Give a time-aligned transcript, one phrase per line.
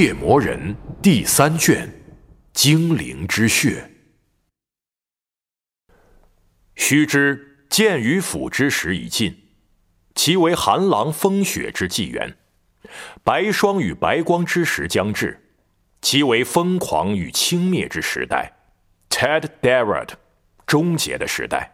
[0.00, 1.92] 猎魔人第三卷，
[2.52, 3.90] 精灵之血。
[6.76, 9.48] 须知剑与斧之时已尽，
[10.14, 12.34] 其为寒狼风雪之纪元；
[13.24, 15.50] 白霜与白光之时将至，
[16.00, 18.52] 其为疯狂与轻蔑之时代。
[19.10, 20.10] Ted Darrett，
[20.64, 21.72] 终结的时代，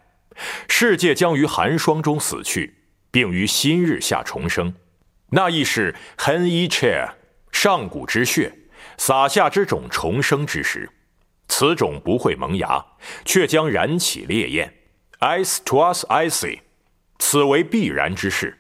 [0.67, 2.77] 世界将于寒霜中死去，
[3.11, 4.75] 并于新日下重生。
[5.29, 7.17] 那亦是 Hen E Chair。
[7.55, 8.53] 上古之血，
[8.99, 10.91] 撒下之种重生之时，
[11.49, 12.85] 此种不会萌芽，
[13.25, 14.75] 却将燃起烈焰。
[15.21, 16.59] Ice to us, icy，
[17.21, 18.59] 此为必然之事。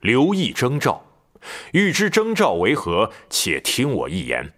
[0.00, 1.04] 留意征兆，
[1.72, 4.54] 欲知征兆为何，且听我一言。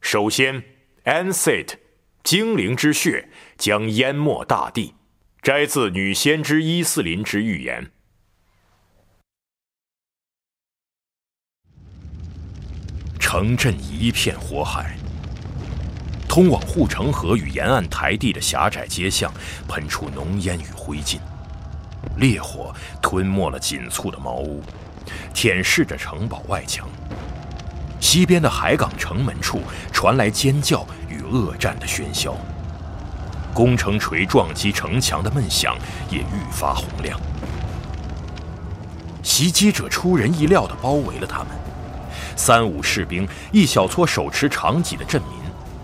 [0.00, 0.64] 首先
[1.04, 1.74] ，Ancet，
[2.24, 4.94] 精灵之血将淹没大地，
[5.40, 7.92] 摘自女先知伊斯林之预言。
[13.32, 14.94] 城镇一片火海，
[16.28, 19.32] 通往护城河与沿岸台地的狭窄街巷
[19.66, 21.16] 喷出浓烟与灰烬，
[22.18, 24.62] 烈火吞没了紧簇的茅屋，
[25.32, 26.86] 舔舐着城堡外墙。
[27.98, 32.36] 西边的海港城门处传来尖叫与恶战的喧嚣，
[33.54, 35.74] 工程锤撞击城墙的闷响
[36.10, 37.18] 也愈发洪亮。
[39.22, 41.61] 袭击者出人意料地包围了他们。
[42.36, 45.30] 三五士兵，一小撮手持长戟的镇民，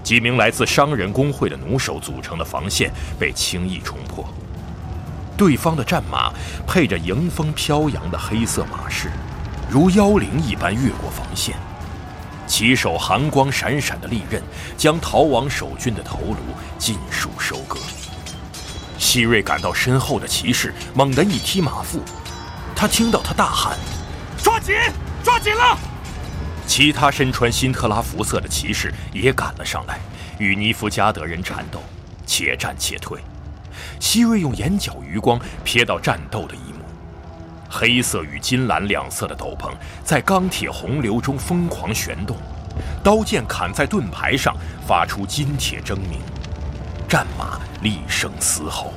[0.03, 4.25] 几名来自商人工会的弩手组成的防线被轻易冲破。
[5.37, 6.33] 对方的战马
[6.67, 9.09] 配着迎风飘扬的黑色马饰，
[9.71, 11.55] 如妖灵一般越过防线，
[12.47, 14.43] 骑手寒光闪闪的利刃
[14.77, 16.39] 将逃亡守军的头颅
[16.77, 17.79] 尽数收割。
[18.99, 22.03] 希瑞感到身后的骑士，猛地一踢马腹，
[22.75, 23.79] 他听到他大喊
[24.43, 24.75] ：“抓紧，
[25.23, 25.79] 抓紧了！”
[26.69, 29.99] 其他身穿辛特拉服色的骑士也赶了上来，
[30.39, 31.83] 与尼夫加德人缠斗，
[32.27, 33.19] 且战且退。
[33.99, 36.85] 希瑞用眼角余光瞥到战斗的一幕：
[37.71, 39.73] 黑色与金蓝两色的斗篷
[40.05, 42.37] 在钢铁洪流中疯狂旋动，
[43.03, 44.55] 刀剑砍在盾牌上，
[44.87, 46.21] 发出金铁铮鸣；
[47.09, 48.93] 战马厉声嘶吼，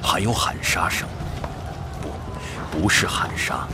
[0.00, 1.08] 还有喊杀声。
[2.00, 3.66] 不，不是喊杀，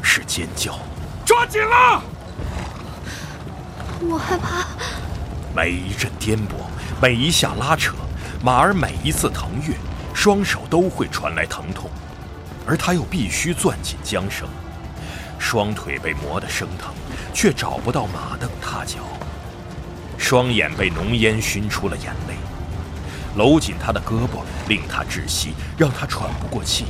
[0.00, 0.78] 是尖叫。
[1.26, 2.02] 抓紧了！
[4.00, 4.66] 我害怕。
[5.54, 6.52] 每一阵颠簸，
[7.02, 7.94] 每一下拉扯，
[8.42, 9.74] 马儿每一次腾跃，
[10.14, 11.90] 双手都会传来疼痛，
[12.66, 14.48] 而他又必须攥紧缰绳。
[15.38, 16.94] 双腿被磨得生疼，
[17.34, 18.98] 却找不到马凳踏脚。
[20.18, 22.34] 双眼被浓烟熏出了眼泪，
[23.36, 26.84] 搂紧他的胳膊令他窒息，让他喘不过气，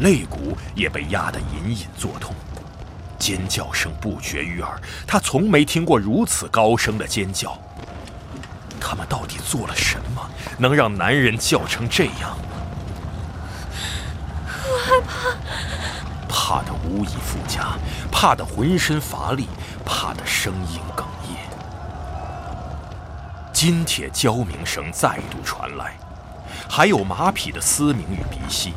[0.00, 2.34] 肋骨也被压得隐隐作痛。
[3.20, 7.56] 尖叫声不绝于耳，他从没听过如此高声的尖叫。
[8.80, 12.36] 他们到底做了什么，能让男人叫成这样？
[14.64, 15.36] 我害怕，
[16.28, 17.76] 怕的无以复加，
[18.10, 19.46] 怕的浑身乏力，
[19.84, 21.36] 怕的声音哽咽。
[23.52, 25.94] 金铁交鸣声再度传来，
[26.68, 28.72] 还有马匹的嘶鸣与鼻息。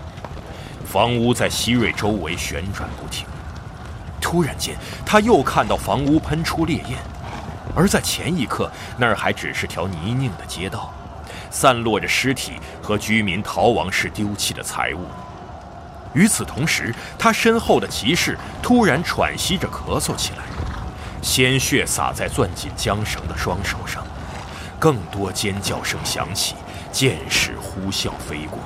[0.85, 3.25] 房屋在希瑞周围旋转不停。
[4.33, 6.97] 突然间，他又看到房屋喷出烈焰，
[7.75, 10.91] 而在前一刻，那儿还只是条泥泞的街道，
[11.51, 15.05] 散落着尸体和居民逃亡时丢弃的财物。
[16.15, 20.43] 与此同时，他身后的骑士突然喘息着咳嗽起来，
[21.21, 24.03] 鲜血洒在攥紧缰绳的双手上，
[24.79, 26.55] 更多尖叫声响起，
[26.91, 28.57] 剑矢呼啸飞过，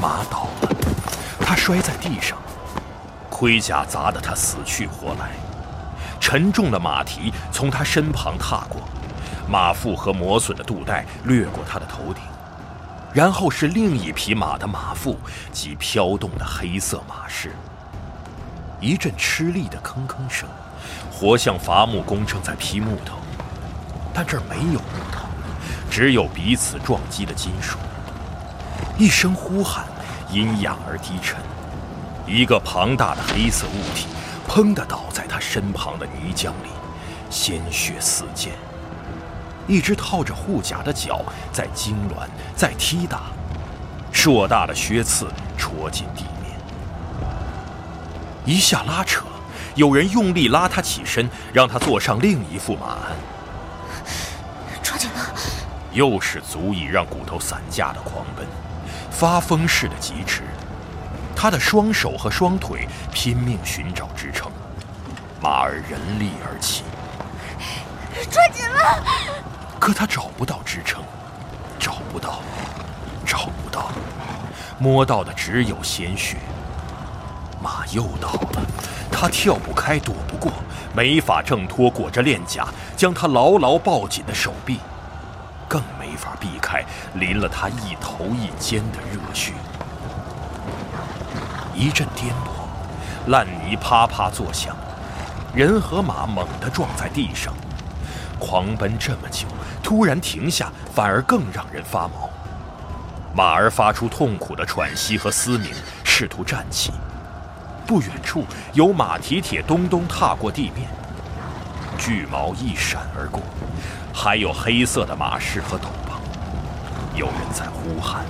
[0.00, 0.68] 马倒了，
[1.44, 2.38] 他摔在地上。
[3.42, 5.32] 盔甲砸得他死去活来，
[6.20, 8.82] 沉重的马蹄从他身旁踏过，
[9.48, 12.22] 马腹和磨损的肚带掠过他的头顶，
[13.12, 15.18] 然后是另一匹马的马腹
[15.50, 17.50] 及飘动的黑色马饰。
[18.78, 20.48] 一阵吃力的吭吭声，
[21.10, 23.16] 活像伐木工正在劈木头，
[24.14, 25.26] 但这儿没有木头，
[25.90, 27.76] 只有彼此撞击的金属。
[28.96, 29.84] 一声呼喊，
[30.30, 31.40] 阴哑而低沉。
[32.26, 34.06] 一个庞大的黑色物体，
[34.48, 36.70] 砰的倒在他身旁的泥浆里，
[37.28, 38.52] 鲜血四溅。
[39.66, 42.26] 一只套着护甲的脚在痉挛，
[42.56, 43.22] 在踢打，
[44.12, 46.58] 硕大的靴刺戳进地面。
[48.44, 49.24] 一下拉扯，
[49.74, 53.16] 有人用力拉他起身，让他坐上另一副马鞍。
[54.82, 55.20] 抓紧了！
[55.92, 58.46] 又是足以让骨头散架的狂奔，
[59.10, 60.42] 发疯似的疾驰。
[61.42, 64.48] 他的双手和双腿拼命寻找支撑，
[65.40, 66.84] 马儿人力而起，
[68.30, 69.02] 抓紧了！
[69.80, 71.02] 可他找不到支撑，
[71.80, 72.42] 找不到，
[73.26, 73.90] 找不到，
[74.78, 76.36] 摸到的只有鲜血。
[77.60, 78.62] 马又倒了，
[79.10, 80.52] 他跳不开，躲不过，
[80.94, 84.78] 没法挣脱裹着链甲将他牢牢抱紧的手臂，
[85.66, 86.84] 更没法避开
[87.14, 89.52] 淋了他一头一肩的热血。
[91.74, 94.76] 一阵颠簸，烂泥啪啪作响，
[95.54, 97.52] 人和马猛地撞在地上。
[98.38, 99.46] 狂奔这么久，
[99.82, 102.28] 突然停下，反而更让人发毛。
[103.34, 105.70] 马儿发出痛苦的喘息和嘶鸣，
[106.04, 106.92] 试图站起。
[107.86, 110.88] 不远处有马蹄铁咚咚踏过地面，
[111.98, 113.40] 巨毛一闪而过，
[114.12, 117.18] 还有黑色的马饰和斗篷。
[117.18, 118.24] 有人在呼喊。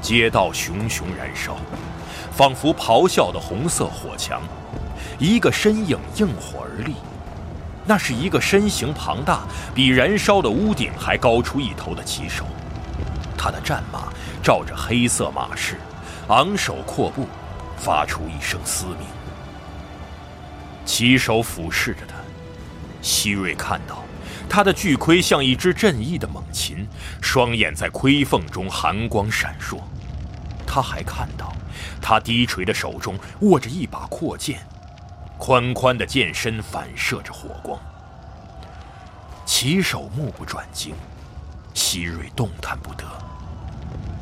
[0.00, 1.56] 街道熊熊燃烧，
[2.32, 4.42] 仿佛咆哮的红色火墙。
[5.18, 6.94] 一个身影应火而立，
[7.84, 9.40] 那是一个身形庞大、
[9.74, 12.46] 比燃烧的屋顶还高出一头的骑手。
[13.36, 14.12] 他的战马
[14.42, 15.78] 罩着黑色马饰，
[16.28, 17.26] 昂首阔步，
[17.76, 19.06] 发出一声嘶鸣。
[20.86, 22.14] 骑手俯视着他，
[23.02, 24.02] 希瑞看到
[24.50, 26.84] 他的巨盔像一只振翼的猛禽，
[27.22, 29.78] 双眼在盔缝中寒光闪烁。
[30.66, 31.52] 他还看到，
[32.02, 34.58] 他低垂的手中握着一把阔剑。
[35.38, 37.80] 宽宽的剑身反射着火光，
[39.46, 40.94] 骑手目不转睛，
[41.72, 43.04] 希瑞动弹不得。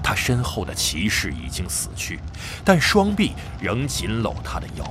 [0.03, 2.21] 他身后的骑士已经死去，
[2.65, 4.85] 但双臂仍紧搂他的腰，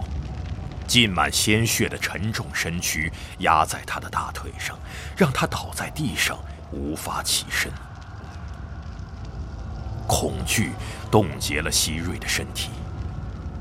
[0.88, 4.78] 浸满鲜血的沉重身躯压在他的大腿上，
[5.16, 6.40] 让他倒在地上
[6.72, 7.72] 无法起身。
[10.08, 10.72] 恐惧
[11.12, 12.70] 冻结了希瑞的身体。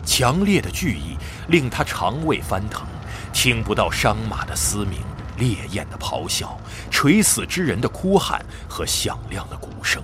[0.05, 1.17] 强烈的惧意
[1.49, 2.87] 令他肠胃翻腾，
[3.32, 5.00] 听不到伤马的嘶鸣、
[5.37, 6.56] 烈焰的咆哮、
[6.93, 10.00] 垂死之人的哭喊和响亮的鼓声。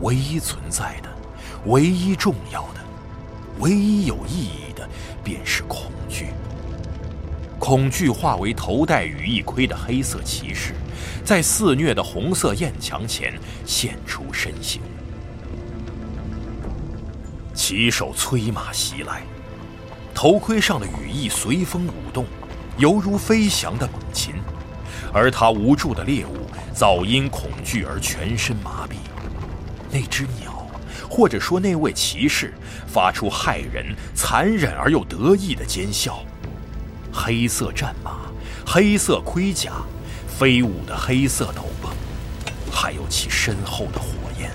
[0.00, 1.10] 唯一存在的、
[1.66, 2.80] 唯一重要的、
[3.58, 4.69] 唯一有意义，
[5.30, 6.30] 便是恐惧。
[7.56, 10.74] 恐惧化为头戴羽翼盔的黑色骑士，
[11.24, 14.80] 在肆虐的红色焰墙前现出身形。
[17.54, 19.22] 骑手催马袭来，
[20.12, 22.26] 头盔上的羽翼随风舞动，
[22.76, 24.34] 犹如飞翔的猛禽。
[25.12, 28.94] 而他无助的猎物早因恐惧而全身麻痹。
[29.92, 30.49] 那只鸟，
[31.10, 32.54] 或者说那位骑士，
[32.86, 36.24] 发出骇人、残忍而又得意的尖笑。
[37.12, 38.20] 黑色战马，
[38.64, 39.72] 黑色盔甲，
[40.28, 41.90] 飞舞的黑色斗篷，
[42.72, 44.06] 还有其身后的火
[44.38, 44.52] 焰，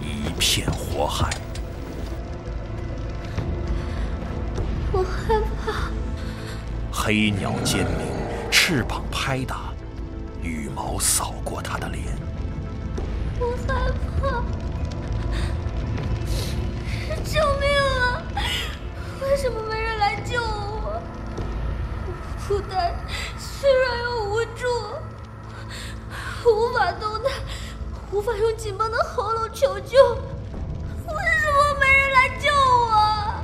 [0.00, 1.28] 一片火海。
[4.90, 5.90] 我害怕。
[6.90, 8.06] 黑鸟尖鸣，
[8.50, 9.74] 翅膀拍打，
[10.42, 12.02] 羽毛扫过他的脸。
[13.38, 14.13] 我害怕。
[19.24, 21.00] 为什么没人来救我？
[22.06, 22.94] 我孤单、
[23.38, 24.68] 虚软又无助，
[26.50, 27.32] 无法动弹，
[28.12, 30.14] 无法用紧绷的喉咙求救。
[30.14, 33.34] 为什么没人来救我？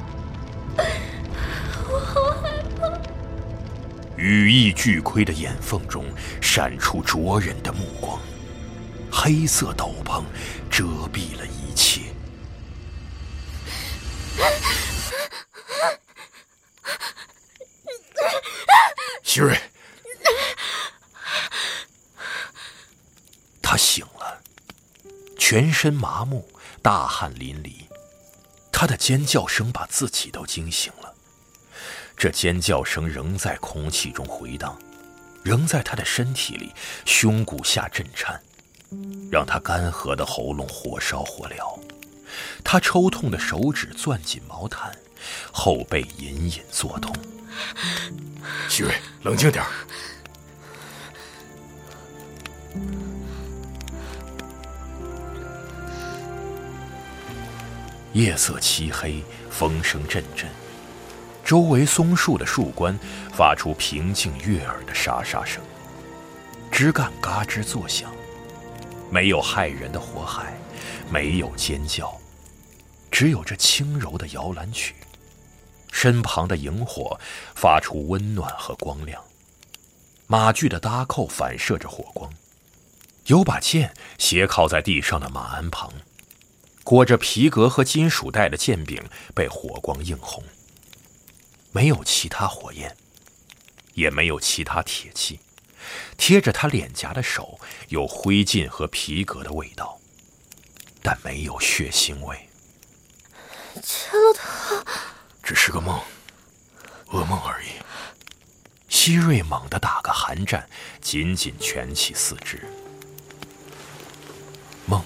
[1.89, 2.87] 我好害怕！
[4.17, 6.05] 羽翼巨盔的眼缝中
[6.41, 8.21] 闪出灼人的目光，
[9.11, 10.23] 黑色斗篷
[10.71, 12.03] 遮蔽了一切。
[19.31, 19.57] 希瑞，
[23.63, 24.43] 他醒了，
[25.39, 26.49] 全身麻木，
[26.83, 27.85] 大汗淋漓，
[28.73, 31.15] 他的尖叫声把自己都惊醒了。
[32.17, 34.77] 这尖叫声仍在空气中回荡，
[35.45, 36.75] 仍在他的身体里、
[37.07, 38.43] 胸骨下震颤，
[39.31, 41.81] 让他干涸的喉咙火烧火燎。
[42.65, 44.91] 他抽痛的手指攥紧毛毯，
[45.53, 47.15] 后背隐隐作痛。
[48.69, 49.65] 徐瑞，冷静点
[58.13, 60.49] 夜色漆黑，风声阵阵。
[61.45, 62.97] 周围松树的树冠
[63.33, 65.63] 发出平静悦耳的沙沙声，
[66.71, 68.13] 枝干嘎吱作响，
[69.11, 70.55] 没有骇人的火海，
[71.11, 72.17] 没有尖叫，
[73.11, 74.95] 只有这轻柔的摇篮曲。
[75.91, 77.19] 身旁的萤火
[77.55, 79.23] 发出温暖和光亮，
[80.27, 82.33] 马具的搭扣反射着火光，
[83.27, 85.93] 有把剑斜靠在地上的马鞍旁，
[86.85, 89.03] 裹着皮革和金属带的剑柄
[89.35, 90.43] 被火光映红。
[91.73, 92.97] 没有其他火焰，
[93.95, 95.41] 也没有其他铁器。
[96.17, 99.99] 贴着他脸颊的手有灰烬和皮革的味道，
[101.03, 102.49] 但没有血腥味。
[103.83, 104.85] 杰洛特，
[105.51, 106.01] 只是个梦，
[107.09, 107.71] 噩梦而已。
[108.89, 110.65] 希瑞猛地打个寒战，
[111.01, 112.63] 紧紧蜷起四肢。
[114.87, 115.03] 梦，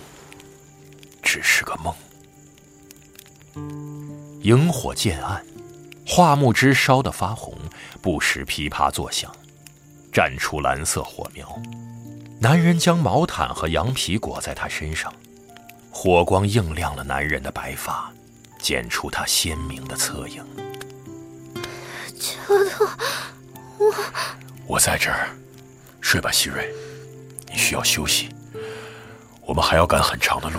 [1.23, 1.95] 只是个梦。
[4.43, 5.43] 萤火渐暗，
[6.07, 7.57] 桦木枝烧得发红，
[8.03, 9.35] 不时噼啪作响。
[10.13, 11.59] 绽出蓝色火苗，
[12.39, 15.11] 男人将毛毯和羊皮裹在他身上，
[15.91, 18.13] 火光映亮了男人的白发，
[18.64, 20.42] 剪出他鲜明的侧影。
[22.18, 22.88] 杰洛特，
[23.76, 23.94] 我
[24.66, 25.28] 我在这儿，
[26.00, 26.73] 睡吧，希瑞，
[27.52, 28.30] 你需要休息，
[29.42, 30.59] 我们还要赶很长的路。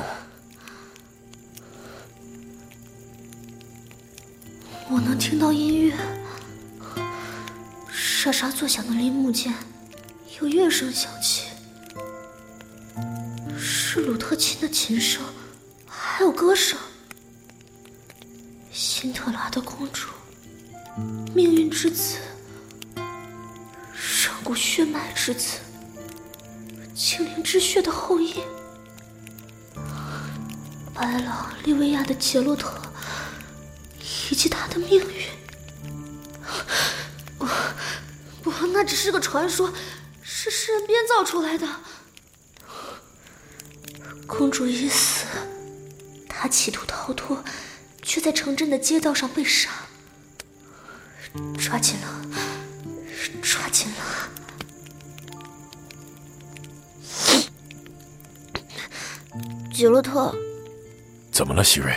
[4.88, 5.98] 我能听到音乐。
[7.92, 9.52] 沙沙作响的铃木间，
[10.40, 11.48] 有乐声响起，
[13.58, 15.24] 是鲁特琴的琴声，
[15.88, 16.78] 还有歌声。
[18.76, 20.10] 辛特拉的公主，
[21.34, 22.18] 命运之子，
[23.96, 25.60] 上古血脉之子，
[26.94, 28.42] 精灵之血的后裔，
[30.94, 32.70] 白狼利维亚的杰洛特，
[34.30, 35.26] 以及他的命运。
[37.40, 37.48] 不，
[38.52, 39.74] 不那只是个传说，
[40.22, 41.66] 是诗人编造出来的。
[44.28, 45.26] 公主已死，
[46.28, 47.42] 她企图逃脱，
[48.06, 49.70] 却在城镇的街道上被杀。
[51.58, 52.22] 抓紧了，
[53.42, 54.30] 抓紧了！
[59.74, 60.34] 杰洛特，
[61.32, 61.94] 怎么了，希瑞？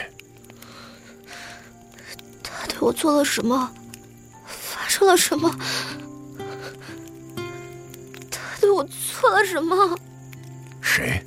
[2.42, 3.72] 他对我做了什么？
[4.46, 5.56] 发生了什么？
[8.28, 9.96] 他对我做了什么？
[10.80, 11.22] 谁？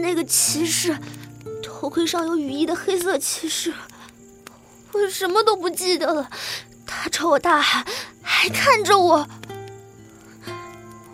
[0.00, 0.96] 那个骑士，
[1.88, 3.72] 头盔上有羽翼的黑色骑士。
[4.92, 6.30] 我什么都不记得了。
[6.86, 7.82] 他朝我大喊，
[8.22, 9.26] 还看着我。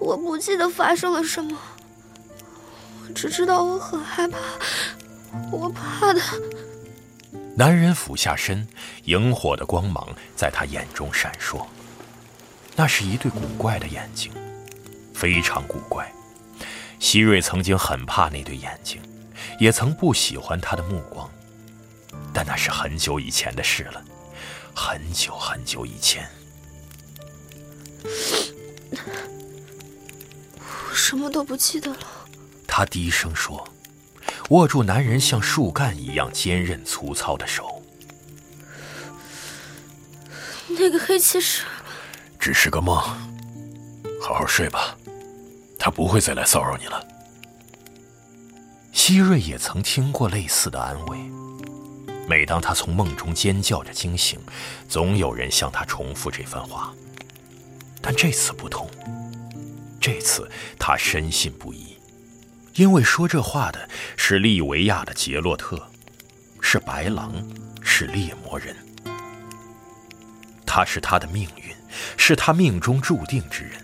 [0.01, 1.57] 我不记得发生了什么，
[3.07, 4.37] 我只知道我很害怕。
[5.53, 6.21] 我怕的。
[7.57, 8.67] 男人俯下身，
[9.05, 11.65] 萤火的光芒在他眼中闪烁。
[12.75, 14.33] 那是一对古怪的眼睛。
[15.15, 16.13] 非常古怪，
[16.99, 19.01] 希瑞曾经很怕那对眼睛，
[19.59, 21.31] 也曾不喜欢他的目光，
[22.33, 24.05] 但那是很久以前的事了，
[24.75, 26.29] 很久很久以前。
[30.91, 31.99] 我 什么都不记得了。
[32.67, 33.67] 他低声说，
[34.51, 37.83] 握住男人像树干一样坚韧粗糙的手。
[40.69, 41.63] 那个黑骑士，
[42.39, 42.97] 只是个梦，
[44.21, 44.97] 好好睡吧。
[45.79, 47.07] 他不会再来骚扰你了。
[48.95, 51.19] 希瑞也曾听过类似的安慰。
[52.29, 54.39] 每当他从梦中尖叫着惊醒，
[54.89, 56.95] 总有人向他重复这番话。
[58.01, 58.89] 但这次不同，
[60.01, 60.49] 这次
[60.79, 61.99] 他深信不疑，
[62.77, 65.91] 因为说这话的是利维亚的杰洛特，
[66.61, 67.35] 是白狼，
[67.83, 68.75] 是猎魔人。
[70.65, 71.75] 他是他的命运，
[72.17, 73.84] 是他命中注定之人。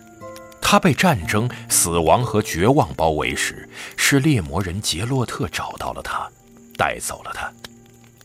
[0.70, 6.30] 他被战争、死亡和绝望包围时，是猎魔人杰洛特找到了他，
[6.78, 7.52] 带走了他，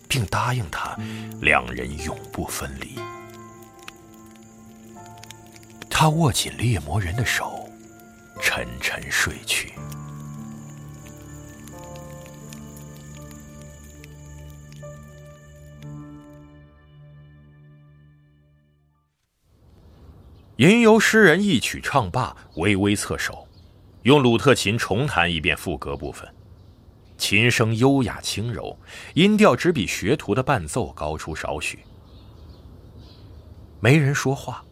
[0.08, 0.96] 并答应他，
[1.42, 3.00] 两人永不分离。
[5.90, 7.68] 他握紧猎魔人的手，
[8.44, 9.74] 沉沉睡去。
[20.58, 23.46] 吟游诗人一曲唱罢，微微侧手，
[24.04, 26.26] 用鲁特琴重弹一遍副歌部分。
[27.18, 28.80] 琴声优雅轻柔，
[29.16, 31.80] 音调只比学徒的伴奏高出少许。
[33.82, 34.64] 没人说话，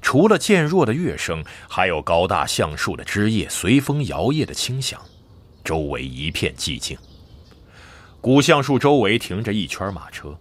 [0.00, 5.00] 除了渐弱的乐声，还有高大橡树的枝叶随风摇曳的轻响。
[5.64, 6.96] 周围一片寂静。
[8.20, 10.38] 古橡树周围停着一圈马车。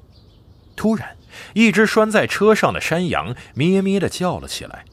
[0.76, 1.18] 突然。
[1.54, 4.86] 一只拴在车上的山羊咩咩地叫了起来，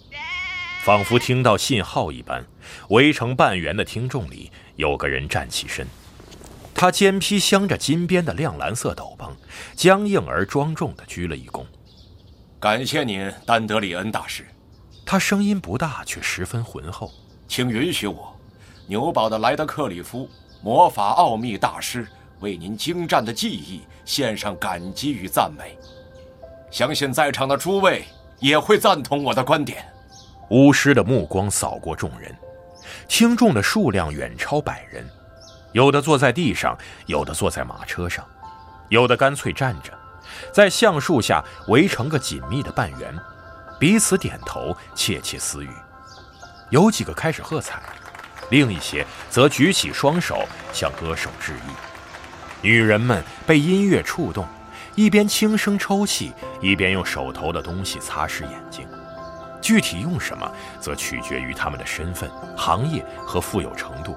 [0.85, 2.45] 仿佛听到信号一般。
[2.89, 5.87] 围成半圆的听众里，有个人站起身，
[6.75, 9.31] 他肩披镶着金边的亮蓝色斗篷，
[9.75, 11.65] 僵硬而庄重地鞠了一躬。
[12.59, 14.47] 感谢您，丹德里恩大师。
[15.05, 17.11] 他声音不大，却十分浑厚。
[17.49, 18.35] 请允许我，
[18.87, 20.31] 纽堡的莱德克里夫
[20.63, 22.07] 魔法奥秘大师，
[22.41, 25.77] 为您精湛的技艺献上感激与赞美。
[26.73, 28.03] 相信在场的诸位
[28.41, 29.85] 也会赞同我的观点。
[30.49, 32.35] 巫师的目光扫过众人，
[33.07, 35.07] 听众的数量远超百人，
[35.73, 36.77] 有的坐在地上，
[37.07, 38.27] 有的坐在马车上，
[38.89, 39.93] 有的干脆站着，
[40.51, 43.15] 在橡树下围成个紧密的半圆，
[43.79, 45.71] 彼此点头，窃窃私语。
[46.71, 47.83] 有几个开始喝彩，
[48.49, 51.71] 另一些则举起双手向歌手致意。
[52.63, 54.47] 女人们被音乐触动，
[54.95, 58.87] 一边轻声抽泣，一边用手头的东西擦拭眼睛。
[59.61, 64.17] 具体用什么，则取决于他们的身份、行业和富有程度。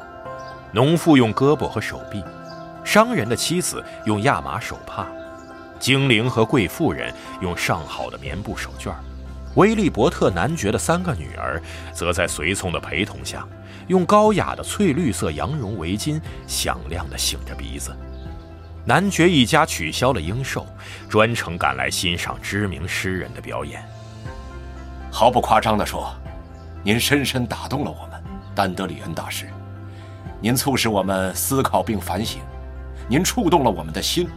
[0.72, 2.24] 农妇用胳膊和手臂，
[2.84, 5.08] 商人的妻子用亚麻手帕，
[5.80, 8.92] 精灵和贵妇人用上好的棉布手绢
[9.56, 11.62] 威利伯特男爵的三个女儿，
[11.94, 13.48] 则在随从的陪同下，
[13.88, 17.96] 用高雅的翠绿色羊绒围巾响亮地擤着鼻子。
[18.88, 20.68] 男爵一家取消了应寿，
[21.10, 23.84] 专程赶来欣赏知名诗人的表演。
[25.12, 26.14] 毫不夸张地说，
[26.84, 28.24] 您深深打动了我们，
[28.54, 29.50] 丹德里恩大师。
[30.40, 32.42] 您促使我们思考并反省，
[33.10, 34.30] 您触动了我们的心，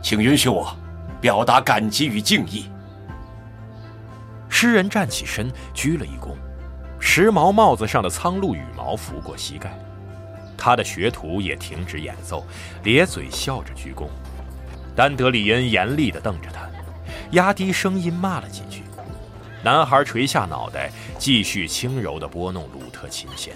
[0.00, 0.74] 请允许我
[1.20, 2.70] 表达感激与敬意。
[4.48, 6.34] 诗人站起身，鞠了一躬，
[6.98, 9.78] 时髦帽子上的苍鹭羽毛拂过膝盖。
[10.58, 12.44] 他的学徒也停止演奏，
[12.82, 14.08] 咧嘴笑着鞠躬。
[14.94, 16.68] 丹德里恩严厉地瞪着他，
[17.30, 18.82] 压低声音骂了几句。
[19.62, 23.54] 男孩垂下脑袋，继续轻柔地拨弄鲁特琴弦。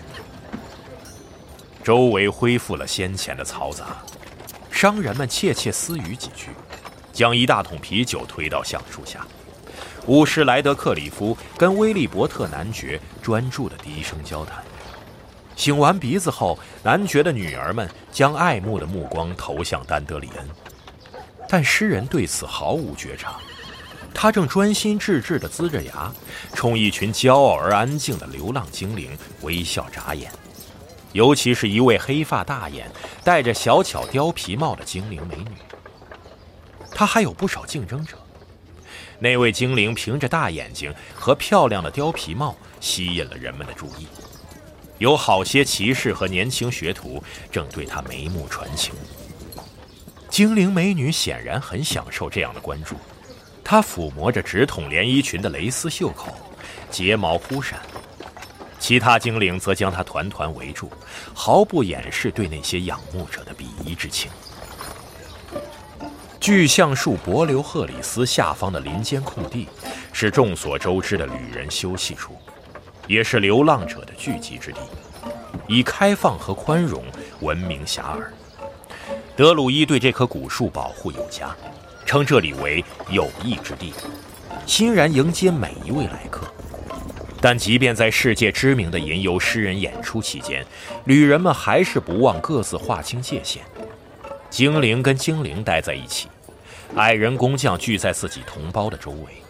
[1.82, 4.02] 周围恢复了先前的嘈杂，
[4.70, 6.50] 商人们窃窃私语几句，
[7.12, 9.26] 将一大桶啤酒推到橡树下。
[10.06, 14.62] 巫师莱德克里夫跟威利伯特男爵专注地低声交谈。
[15.62, 20.48] 擤完鼻子后，男爵的女儿们将爱慕的目光投向丹德里恩，
[21.48, 23.38] 但诗人对此毫无觉察。
[24.12, 26.12] 他正专心致志地呲着牙，
[26.52, 30.32] 冲一群骄傲而安静的流浪精灵微笑眨眼，
[31.12, 32.90] 尤其是一位黑发大眼、
[33.22, 35.56] 戴着小巧貂皮帽的精灵美女。
[36.90, 38.16] 他还有不少竞争者。
[39.20, 44.08] 那位精灵凭着大眼睛和漂亮的貂皮帽吸引了人们的注意，
[45.02, 48.94] 有好些骑士和年轻学徒正对他眉目传情。
[50.30, 52.94] 精灵美女显然很享受这样的关注，
[53.64, 56.28] 她抚摸着直筒连衣裙的蕾丝袖口，
[56.88, 57.80] 睫毛忽闪；
[58.78, 60.88] 其他精灵则将她团团围住，
[61.34, 64.30] 毫不掩饰对那些仰慕者的鄙夷之情。
[66.38, 69.68] 巨橡树伯留赫里斯下方的林间空地，
[70.12, 72.36] 是众所周知的旅人休息处，
[73.06, 74.78] 也是流浪者的聚集之地，
[75.66, 77.04] 以开放和宽容
[77.40, 78.24] 闻名遐迩。
[79.36, 81.54] 德鲁伊对这棵古树保护有加，
[82.04, 83.92] 称这里为友谊之地，
[84.66, 86.46] 欣然迎接每一位来客。
[87.40, 90.64] 但即便在世界知名的吟游诗人演出期间，
[91.06, 93.62] 旅人们还是不忘各自划清界限。
[94.48, 96.28] 精灵跟精灵待在一起，
[96.94, 99.41] 矮人工匠聚在自己同胞的周围，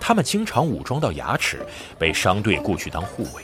[0.00, 1.64] 他们经常武装到牙齿，
[1.98, 3.42] 被商队雇去当护卫。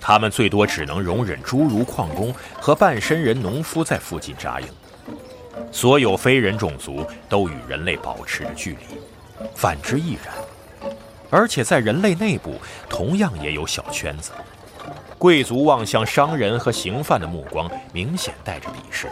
[0.00, 4.66] 他们最多只能容忍侏儒矿工和半身人农夫在附近扎营。
[5.70, 8.96] 所有非人种族都与人类保持着距离，
[9.54, 10.92] 反之亦然。
[11.30, 12.54] 而且在人类内部，
[12.88, 14.32] 同样也有小圈子。
[15.18, 19.08] 贵族望向商人和刑犯的目光明显带着鄙视。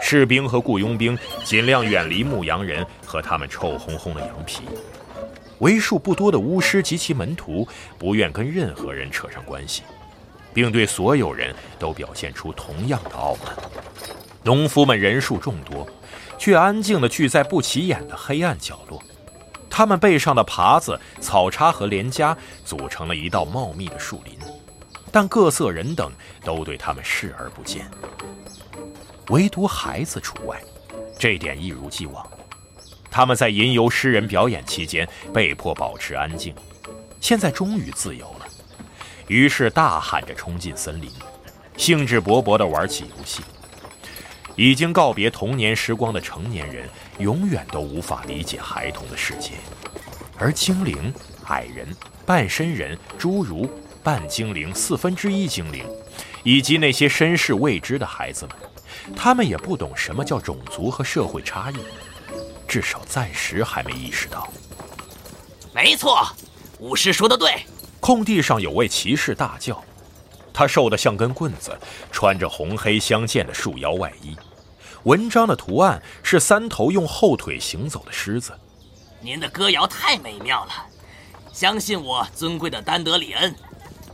[0.00, 4.62] 士兵和雇佣兵尽量远离牧羊人和他们臭烘烘的羊皮。
[5.60, 7.66] 为数不多的巫师及其门徒
[7.98, 9.82] 不愿跟任何人扯上关系，
[10.52, 13.54] 并对所有人都表现出同样的傲慢。
[14.42, 15.86] 农夫们人数众多，
[16.38, 19.02] 却安静地聚在不起眼的黑暗角落。
[19.68, 24.36] 他们背上的耙子、草叉和镰夹组成了一道茂密的树林，
[25.12, 26.10] 但各色人等
[26.42, 27.88] 都对他们视而不见。
[29.28, 30.60] 唯独孩子除外，
[31.18, 32.26] 这点一如既往。
[33.10, 36.54] 他们在吟游诗人表演期间被迫保持安静，
[37.20, 38.46] 现在终于自由了，
[39.26, 41.10] 于是大喊着冲进森林，
[41.76, 43.42] 兴致勃勃地玩起游戏。
[44.56, 49.52] 已经告别童年时光的成年人永远都无法理解孩童的世界，
[50.36, 51.12] 而精灵、
[51.46, 51.88] 矮人、
[52.26, 53.70] 半身人、侏儒、
[54.02, 55.84] 半精灵、四分之一精灵，
[56.42, 58.56] 以及那些身世未知的孩子们。
[59.16, 61.76] 他们也不懂什么叫种族和社会差异，
[62.70, 64.48] 至少暂时还没意识到。
[65.74, 66.24] 没错，
[66.78, 67.66] 武士说的对。
[67.98, 69.82] 空地上有位骑士大叫，
[70.54, 71.76] 他瘦得像根棍子，
[72.12, 74.36] 穿着红黑相间的束腰外衣，
[75.02, 78.52] 文章的图案是三头用后腿行走的狮子。
[79.20, 80.72] 您的歌谣太美妙了，
[81.52, 83.52] 相信我，尊贵的丹德里恩。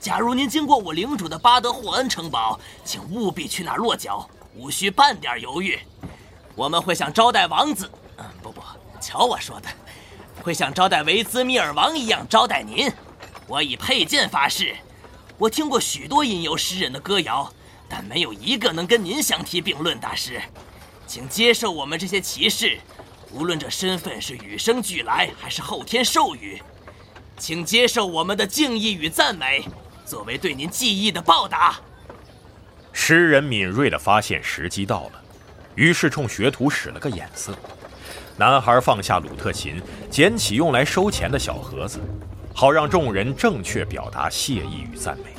[0.01, 5.79] 假如您经过我领主的巴德霍恩城堡，请务必去那儿落脚，无需半点犹豫。
[6.55, 8.63] 我们会像招待王子，嗯，不不，
[9.01, 9.69] 瞧我说的，
[10.43, 12.91] 会像招待维兹米尔王一样招待您。
[13.47, 14.75] 我以佩剑发誓，
[15.39, 17.53] 我听过许多吟游诗人的歌谣，
[17.89, 19.99] 但没有一个能跟您相提并论。
[20.01, 20.41] 大师，
[21.07, 22.79] 请接受我们这些骑士，
[23.33, 26.61] 无论这身份是与生俱来还是后天授予，
[27.39, 29.65] 请接受我们的敬意与赞美。
[30.05, 31.77] 作为对您记忆的报答，
[32.93, 35.23] 诗人敏锐地发现时机到了，
[35.75, 37.57] 于是冲学徒使了个眼色。
[38.39, 41.99] 男孩放下鲁特琴，捡起用来收钱的小盒子，
[42.53, 45.35] 好让众人正确表达谢意与赞美。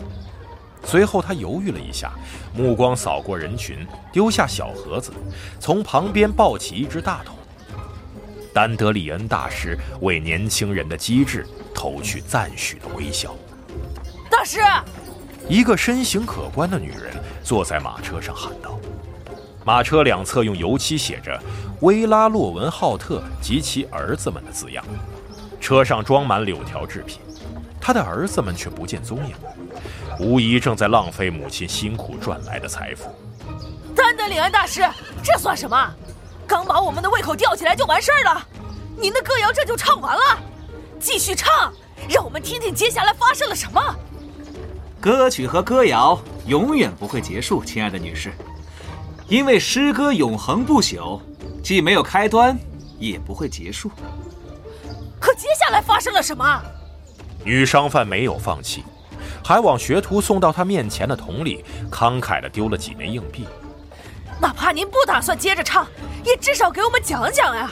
[0.84, 2.12] 随后他犹豫了一下，
[2.56, 5.12] 目光扫过人群，丢下小盒子，
[5.60, 7.36] 从旁边抱起一只大桶。
[8.52, 13.36] 丹德里恩大师为年轻人的机智投去赞许的微笑。
[14.32, 14.60] 大师，
[15.48, 18.80] 一个身形可观的女人坐在马车上喊道
[19.68, 21.38] ：“马车两侧用油漆写着
[21.84, 24.82] ‘威拉洛文浩特及其儿子们’的字样，
[25.60, 27.20] 车上装满柳条制品，
[27.78, 29.36] 他的儿子们却不见踪影，
[30.22, 33.14] 无疑正在浪费母亲辛苦赚来的财富。”
[33.94, 34.88] 丹德里安大师，
[35.22, 35.94] 这算什么？
[36.48, 38.48] 刚把我们的胃口吊起来就完事儿了？
[38.96, 40.40] 您的歌谣这就唱完了？
[40.98, 41.74] 继续唱，
[42.10, 43.82] 让我们听听接下来发生了什么。
[45.02, 48.32] 歌曲和歌谣永远不会结束，亲爱的女士，
[49.30, 51.20] 因为诗歌永恒不朽，
[51.62, 52.58] 既没有开端，
[52.98, 53.92] 也不会结束。
[55.20, 56.62] 可接下来发生了什么？
[57.44, 58.86] 女商贩没有放弃，
[59.44, 63.46] 还往学徒送到他面前的桶里慷慨地丢了几枚硬币。
[64.40, 65.86] 哪怕您不打算接着唱，
[66.24, 67.70] 也至少给我们讲讲呀。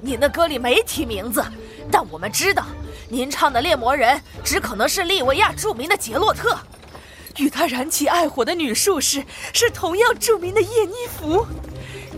[0.00, 1.44] 您的歌里没提名字，
[1.90, 2.64] 但我们知道。
[3.08, 6.56] 您唱的猎魔人只可能是利维亚著名的杰洛特，
[7.38, 11.46] 与他燃起爱火的女术士是同样著名的叶妮芙。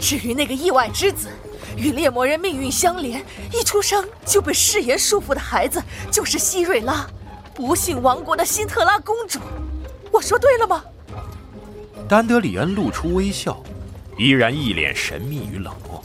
[0.00, 1.28] 至于那个意外之子，
[1.76, 7.06] 与猎魔人命运相连，一出生就被誓言束缚的孩子，就是希瑞拉，
[7.54, 9.38] 不幸王国的辛特拉公主。
[10.10, 10.82] 我说对了吗？
[12.08, 13.62] 丹德里恩露出微笑，
[14.18, 16.02] 依然一脸神秘与冷漠。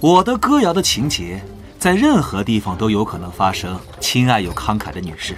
[0.00, 1.42] 我的歌谣的情节。
[1.78, 5.34] 在任何地方都有可能发生，亲爱又慷慨的女士。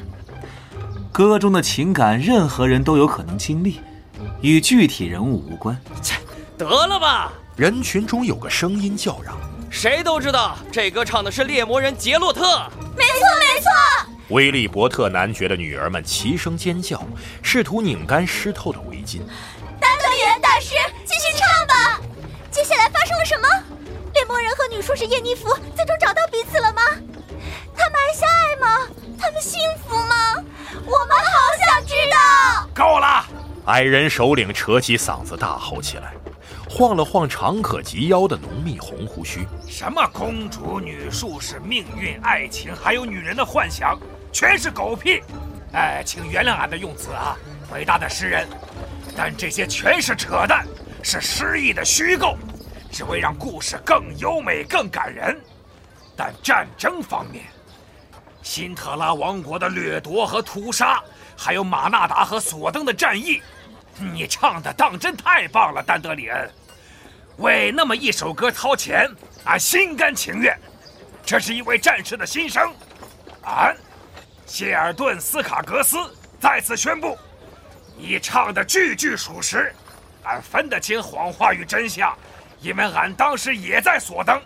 [1.12, 3.80] 歌中的情感，任何人都有可能经历，
[4.40, 5.78] 与具体人物无关。
[6.00, 6.16] 切，
[6.56, 7.30] 得了吧！
[7.54, 9.36] 人群中有个声音叫嚷
[9.70, 13.70] ：“谁都知道这歌唱的是猎魔人杰洛特。”没错，没错。
[14.30, 17.06] 威利伯特男爵的女儿们齐声尖叫，
[17.42, 19.18] 试图拧干湿透的围巾。
[19.78, 22.00] 丹德里恩大师，继续唱吧。
[22.50, 23.46] 接下来发生了什么？
[24.14, 26.80] 猎魔人和女术士叶妮芙最终找到彼此了吗？
[27.76, 28.88] 他们还相爱吗？
[29.22, 30.34] 他们幸福吗？
[30.84, 32.66] 我们好想知道。
[32.74, 33.24] 够了！
[33.66, 36.12] 矮人首领扯起嗓子大吼起来，
[36.68, 39.46] 晃了晃长可及腰的浓密红胡须。
[39.68, 43.96] 什么公主、女术士、命运、爱情，还有女人的幻想，
[44.32, 45.22] 全是狗屁！
[45.72, 47.36] 哎，请原谅俺的用词啊，
[47.72, 48.48] 伟大的诗人，
[49.16, 50.66] 但这些全是扯淡，
[51.00, 52.36] 是诗意的虚构。
[52.90, 55.40] 只会让故事更优美、更感人，
[56.16, 57.44] 但战争方面，
[58.42, 61.02] 辛特拉王国的掠夺和屠杀，
[61.36, 63.40] 还有马纳达和索登的战役，
[63.98, 66.50] 你唱的当真太棒了，丹德里恩。
[67.38, 69.08] 为那么一首歌掏钱，
[69.44, 70.58] 俺心甘情愿。
[71.24, 72.74] 这是一位战士的心声。
[73.44, 73.76] 俺，
[74.44, 75.96] 谢尔顿斯卡格斯
[76.40, 77.16] 在此宣布，
[77.96, 79.72] 你唱的句句属实，
[80.24, 82.12] 俺分得清谎话与真相。
[82.60, 84.40] 因为俺当时也在索登，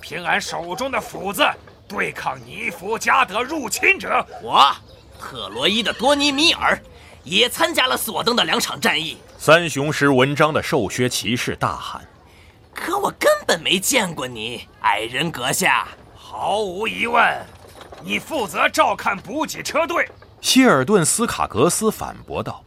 [0.00, 1.44] 凭俺手中的斧子
[1.88, 4.24] 对抗尼弗加德入侵者。
[4.42, 4.74] 我，
[5.18, 6.78] 特洛伊的多尼米尔，
[7.22, 9.18] 也参加了索登的两场战役。
[9.38, 12.06] 三雄狮文章的瘦削骑士大喊
[12.74, 17.22] ：“可我根本没见过你，矮人阁下。”毫无疑问，
[18.02, 20.08] 你负责照看补给车队。
[20.40, 22.62] 希尔顿斯卡格斯反驳道：“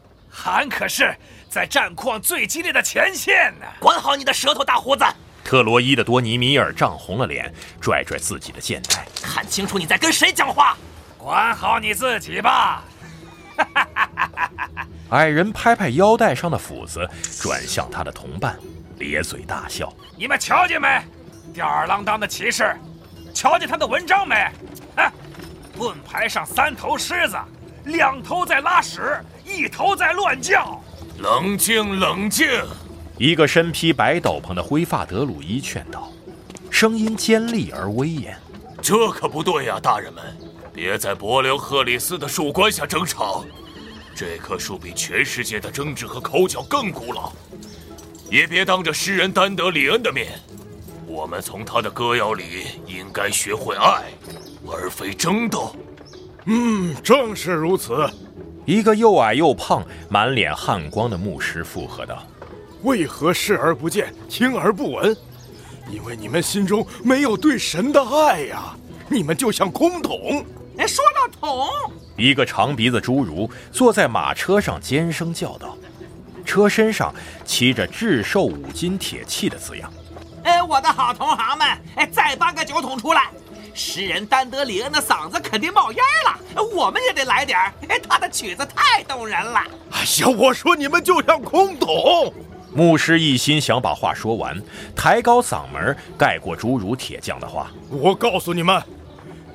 [0.45, 1.15] 俺可是。”
[1.49, 3.65] 在战况最激烈的前线呢！
[3.79, 5.05] 管好你的舌头，大胡子！
[5.47, 10.75] 特洛伊的多尼米尔涨红了脸，拽拽自己的剑带，看清楚你在跟谁讲话！
[11.17, 12.83] 管好你自己吧！
[15.11, 17.09] 矮人拍拍腰带上的斧子，
[17.41, 18.59] 转向他的同伴，
[18.97, 21.01] 咧嘴大笑：“你们瞧见没？
[21.53, 22.75] 吊儿郎当的骑士，
[23.33, 24.35] 瞧见他的文章没？
[24.97, 25.09] 哎，
[25.77, 27.37] 盾牌上三头狮子，
[27.85, 30.83] 两头在拉屎，一头在乱叫。”
[31.19, 32.45] 冷静，冷静！
[33.17, 36.11] 一个身披白斗篷的灰发德鲁伊劝道。
[36.69, 38.37] 声音尖利而威严。
[38.81, 40.23] 这可不对呀，大人们，
[40.71, 43.43] 别在伯留赫里斯的树冠下争吵。
[44.15, 47.31] 这棵树比全世界的争执和口角更古老。
[48.29, 50.33] 也别当着诗人丹德里恩的面，
[51.07, 52.43] 我们从他的歌谣里
[52.85, 54.03] 应该学会爱，
[54.69, 55.75] 而非争斗。
[56.45, 58.07] 嗯，正是如此。
[58.65, 62.21] 一个又矮又胖、满脸汗光的牧师附和道
[62.83, 65.15] ：“为何视而不见，听而不闻？
[65.89, 68.75] 因为你们心中没有对神的爱呀！
[69.09, 70.45] 你们就像空桶。”
[70.77, 71.67] 哎，说到桶，
[72.15, 75.75] 一个长鼻子侏儒坐在马车上，尖声叫道。
[76.45, 77.13] 车身上
[77.43, 79.91] 漆着“至寿五金铁器”的字样。
[80.43, 83.31] 哎，我的好同行们，哎，再搬个酒桶出来！
[83.73, 87.73] 诗人丹德里恩的嗓子肯定冒烟了，我们也得来点儿。
[87.89, 89.63] 哎，他的曲子太动人了。
[89.91, 92.33] 哎呀，我说你们就像空桶。
[92.77, 94.55] 牧师一心想把话说完，
[94.95, 97.71] 抬高嗓门盖过侏儒铁匠的话。
[97.89, 98.79] 我告诉你们，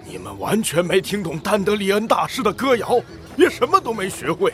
[0.05, 3.01] 你们完全没听懂丹德里恩大师的歌谣，
[3.37, 4.53] 也什么都没学会。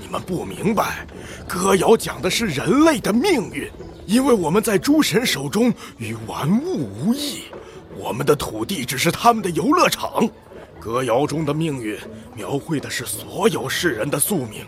[0.00, 1.06] 你们不明白，
[1.46, 3.70] 歌谣讲的是人类的命运，
[4.06, 7.42] 因为我们在诸神手中与玩物无异，
[7.94, 10.26] 我们的土地只是他们的游乐场。
[10.80, 11.98] 歌谣中的命运
[12.34, 14.64] 描绘的是所有世人的宿命，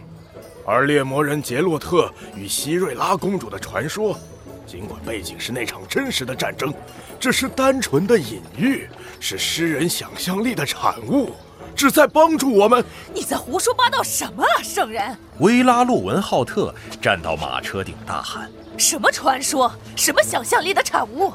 [0.64, 4.18] 而猎魔人杰洛特与希瑞拉公主的传说，
[4.66, 6.72] 尽管背景是那场真实的战争，
[7.20, 8.88] 只是单纯的隐喻，
[9.20, 11.32] 是诗人想象力的产物。
[11.76, 12.84] 旨在帮助我们。
[13.12, 15.16] 你在胡说八道什么啊，圣人？
[15.40, 16.72] 维拉洛文浩特
[17.02, 18.48] 站到马车顶大喊
[18.78, 19.70] ：“什么传说？
[19.96, 21.32] 什么想象力的产物？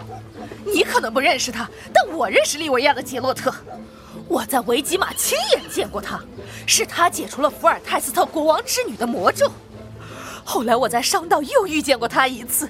[0.65, 3.54] 你可能不认识他，但我认识利维亚的杰洛特。
[4.30, 6.24] 我在维吉玛亲眼见过他，
[6.68, 9.52] 是他解除了福尔泰斯特国王之女的魔咒。
[10.46, 12.70] 后来我在商道又遇见过他一次，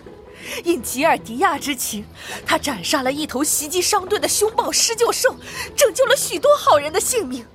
[0.64, 2.06] 因吉尔迪亚之情，
[2.46, 5.36] 他斩杀了一头袭击商队的凶暴狮鹫兽，
[5.76, 7.46] 拯救了许多好人的性命。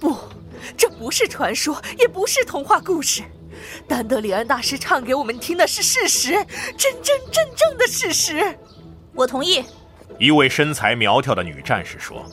[0.00, 0.16] 不，
[0.74, 3.22] 这不是传说，也不是童话故事。
[3.86, 6.32] 丹德里安大师唱给我们听的是事实，
[6.78, 8.58] 真真正正的事实。
[9.14, 9.62] 我同意。
[10.18, 12.24] 一位身材苗条的女战士说：“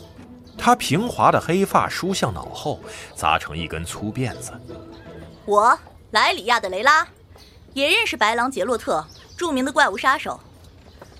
[0.61, 2.79] 她平滑的黑发梳向脑后，
[3.15, 4.53] 扎成一根粗辫子。”
[5.45, 5.77] 我
[6.11, 7.07] 莱里亚的雷拉，
[7.73, 9.03] 也认识白狼杰洛特，
[9.35, 10.39] 著名的怪物杀手。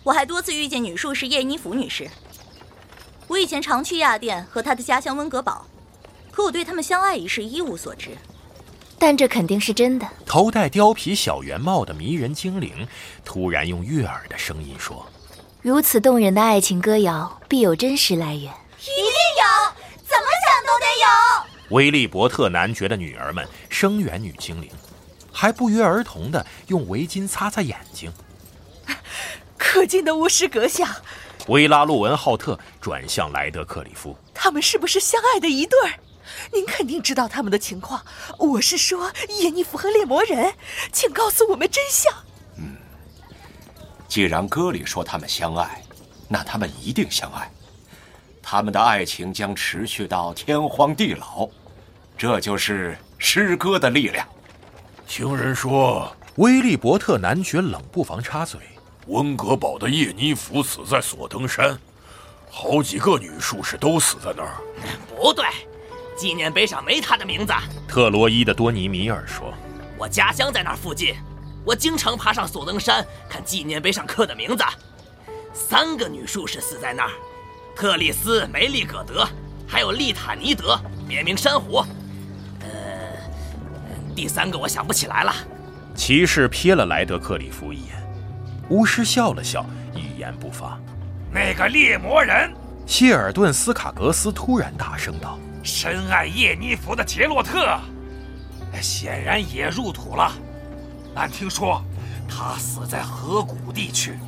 [0.04, 2.08] 我还多次遇见女术士叶妮芙女士。
[3.28, 5.66] 我以前常去亚殿和她的家乡温格堡。
[6.30, 8.12] 可我对他们相爱一事一无所知，
[9.00, 10.08] 但这肯定是真的。
[10.26, 12.88] 头戴貂皮小圆帽的迷人精灵
[13.26, 15.06] 突然用悦耳的声音说
[15.62, 18.54] ：“如此动人的爱情歌谣，必有真实来源。
[18.82, 24.70] 一定有，怎么想都得有。”威利伯特男爵的女儿们声援女精灵，
[25.32, 28.12] 还不约而同的用围巾擦擦眼睛。
[29.58, 30.98] 可敬的巫师阁下，
[31.48, 35.94] 维拉洛文浩特转向莱德克里夫：“他们是不是相爱的一对儿？”
[36.52, 38.04] 您肯定知道他们的情况，
[38.38, 40.56] 我是说耶尼弗和猎魔人，
[40.91, 42.12] 请告诉我们真相。
[42.58, 42.76] 嗯，
[44.08, 45.84] 既然歌里说他们相爱，
[46.28, 47.50] 那他们一定相爱，
[48.42, 51.48] 他们的爱情将持续到天荒地老，
[52.18, 54.28] 这就是诗歌的力量。
[55.08, 58.60] 听人说，威利伯特男爵冷不防插嘴：
[59.08, 61.78] 温格堡的叶尼弗死在索登山，
[62.50, 64.56] 好几个女术士都死在那儿。
[65.16, 65.46] 不对。
[66.18, 67.54] 纪念碑上没他的名字。
[67.88, 69.52] 特洛伊的多尼米尔说
[69.98, 71.16] ：“我家乡在那附近，
[71.66, 74.64] 我经常爬上索登山看纪念碑上刻的名字。
[75.52, 77.12] 三个女术士死在那儿：
[77.82, 79.28] 特丽斯、梅利葛德，
[79.67, 81.84] 还有利塔尼德，别名珊瑚。
[82.60, 82.67] 呃，
[84.15, 85.34] 第三个我想不起来了。”
[85.98, 87.96] 骑士瞥了莱德克里夫一眼，
[88.70, 89.65] 巫师笑了笑，
[89.96, 90.78] 一言不发。
[91.34, 92.54] 那个猎魔人，
[92.86, 95.39] 谢尔顿斯卡格斯突然大声道。
[95.63, 97.80] 深爱叶尼弗的杰洛特，
[98.80, 100.32] 显然也入土了。
[101.15, 101.84] 俺听说，
[102.30, 104.20] 他死在河谷地区，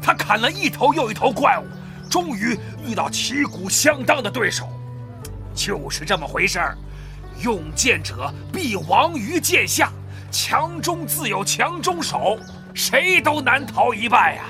[0.00, 1.64] 他砍了一头又一头怪物，
[2.10, 4.68] 终于遇到旗鼓相当的对手。
[5.54, 6.76] 就是这么回事儿，
[7.42, 9.92] 用剑者必亡于剑下，
[10.30, 12.38] 强中自有强中手，
[12.74, 14.42] 谁都难逃一败呀！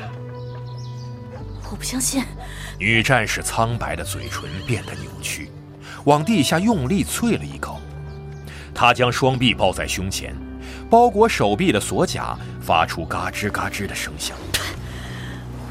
[1.70, 2.24] 我不相信。
[2.78, 5.50] 女战士苍白的嘴唇变得扭曲。
[6.04, 7.78] 往地下用力啐了一口，
[8.74, 10.34] 她将双臂抱在胸前，
[10.88, 14.34] 包裹手臂的锁甲发出嘎吱嘎吱的声响。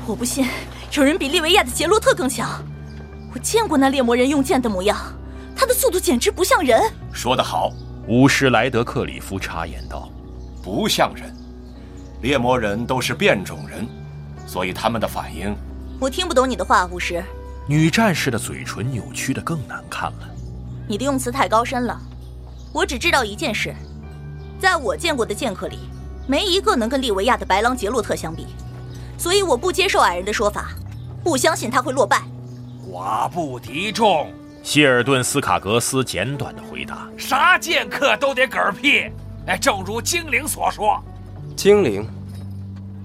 [0.06, 0.46] 我不信
[0.94, 2.64] 有人比利维亚的杰洛特更强，
[3.32, 4.98] 我见过那猎魔人用剑的模样，
[5.56, 6.82] 他的速度简直不像人。
[7.14, 7.72] 说得好，
[8.08, 10.10] 巫师莱德克里夫插言道
[10.64, 11.34] ：“不像人，
[12.22, 13.88] 猎魔人都是变种人，
[14.48, 15.56] 所以他们的反应
[16.00, 17.24] 我听不懂你的话，巫师。
[17.68, 20.30] 女战士的嘴唇扭曲的更难看了。
[20.88, 22.02] 你的用词太高深了。
[22.74, 23.74] 我只知道一件事，
[24.60, 25.78] 在我见过的剑客里，
[26.28, 28.48] 没一个能跟利维亚的白狼杰洛特相比，
[29.20, 30.70] 所以我不接受矮人的说法，
[31.24, 32.24] 不相信他会落败。
[32.90, 34.32] 寡不敌众。
[34.64, 39.12] 谢尔顿·斯卡格斯简短的回答：“啥剑客都得嗝屁。
[39.46, 41.02] 哎，正如精灵所说，
[41.56, 42.08] 精灵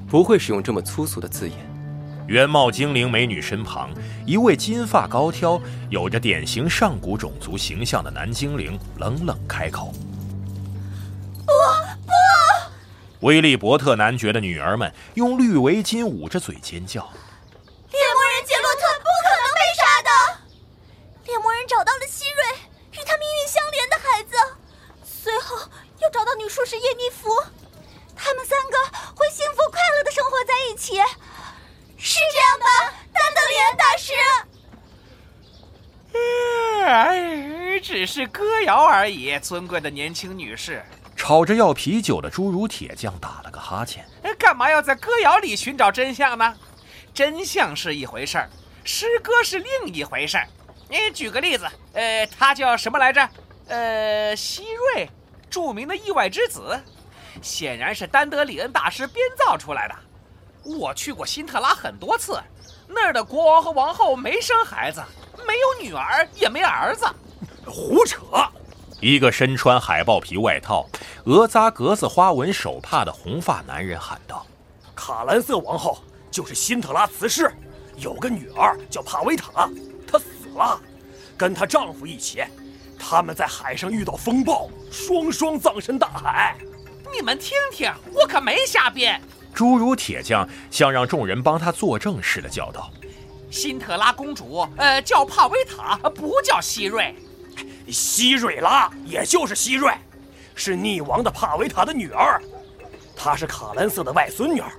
[0.08, 1.58] 不会使用这么粗俗的字眼。”
[2.26, 3.90] 原貌精灵美女身旁，
[4.24, 9.92] 一位金发高挑、有着典型上古种族形象的男精灵冷冷开口
[11.44, 11.52] ：“不不！”
[13.24, 17.10] 威利伯特男爵的女儿们用绿围巾捂着嘴尖叫
[17.90, 20.10] ：“猎魔人杰洛特不可能被杀的！
[21.24, 22.44] 猎魔人找到了希瑞，
[22.92, 24.36] 与他命运相连的孩子，
[25.02, 25.56] 随后
[26.02, 27.30] 又找到女术士叶妮芙，
[28.14, 28.76] 他们三个
[29.14, 30.96] 会幸福快乐的生活在一起。”
[31.96, 32.66] 是这样吧，
[33.10, 34.12] 丹德里安大师？
[36.84, 40.84] 哎，只是歌谣而已，尊贵的年轻女士。
[41.24, 44.06] 吵着要啤酒的侏儒铁匠打了个哈欠。
[44.38, 46.54] 干嘛要在歌谣里寻找真相呢？
[47.14, 48.50] 真相是一回事儿，
[48.84, 50.46] 诗歌是另一回事儿。
[50.86, 53.26] 你举个例子，呃，他叫什么来着？
[53.68, 55.08] 呃，希瑞，
[55.48, 56.78] 著名的意外之子，
[57.40, 59.94] 显然是丹德里恩大师编造出来的。
[60.78, 62.38] 我去过辛特拉很多次，
[62.86, 65.02] 那儿的国王和王后没生孩子，
[65.46, 67.06] 没有女儿，也没儿子。
[67.64, 68.20] 胡扯！
[69.00, 70.88] 一个身穿海豹皮外套、
[71.24, 74.46] 额扎格子花纹手帕的红发男人喊道
[74.94, 75.98] ：“卡兰瑟王后
[76.30, 77.50] 就是辛特拉辞世，
[77.96, 79.70] 有个女儿叫帕维塔，
[80.06, 80.78] 她死了，
[81.34, 82.44] 跟她丈夫一起，
[82.98, 86.58] 他们在海上遇到风暴，双双葬身大海。
[87.10, 89.18] 你们听听，我可没瞎编。”
[89.56, 92.90] 侏儒铁匠像让众人帮他作证似的叫道
[93.50, 97.14] ：“辛特拉公主，呃，叫帕维塔，不叫希瑞。
[97.88, 99.90] 希瑞拉，也就是希瑞，
[100.54, 102.40] 是溺亡的帕维塔的女儿。
[103.16, 104.70] 她是卡兰瑟的外孙女儿。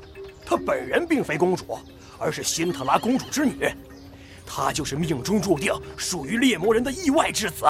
[0.45, 1.77] 她本人并非公主，
[2.19, 3.69] 而是辛特拉公主之女。
[4.45, 7.65] 她就是命中注定属于猎魔人的意外之子。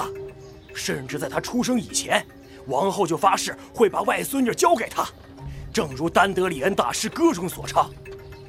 [0.74, 2.24] 甚至在她出生以前，
[2.66, 5.06] 王后就发誓会把外孙女交给她。”
[5.72, 7.90] 正如丹德里恩大师歌中所唱，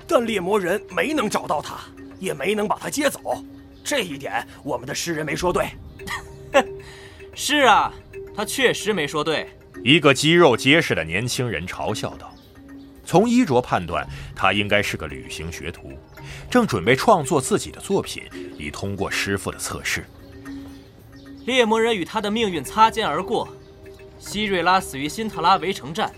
[0.07, 1.75] 但猎魔人没能找到她，
[2.19, 3.43] 也没能把她接走。
[3.83, 5.69] 这一点，我们的诗人没说对。
[7.35, 7.93] 是啊，
[8.37, 9.49] 他确实没说对。
[9.83, 12.31] 一个肌肉结实的年轻人嘲笑道
[13.03, 15.97] ：“从衣着判断，他应该是个旅行学徒，
[16.47, 18.23] 正准备创作自己的作品，
[18.55, 20.05] 以通过师傅的测试。”
[21.45, 23.47] 猎魔人与他的命运擦肩而过，
[24.19, 26.11] 希瑞拉死于辛特拉围城战。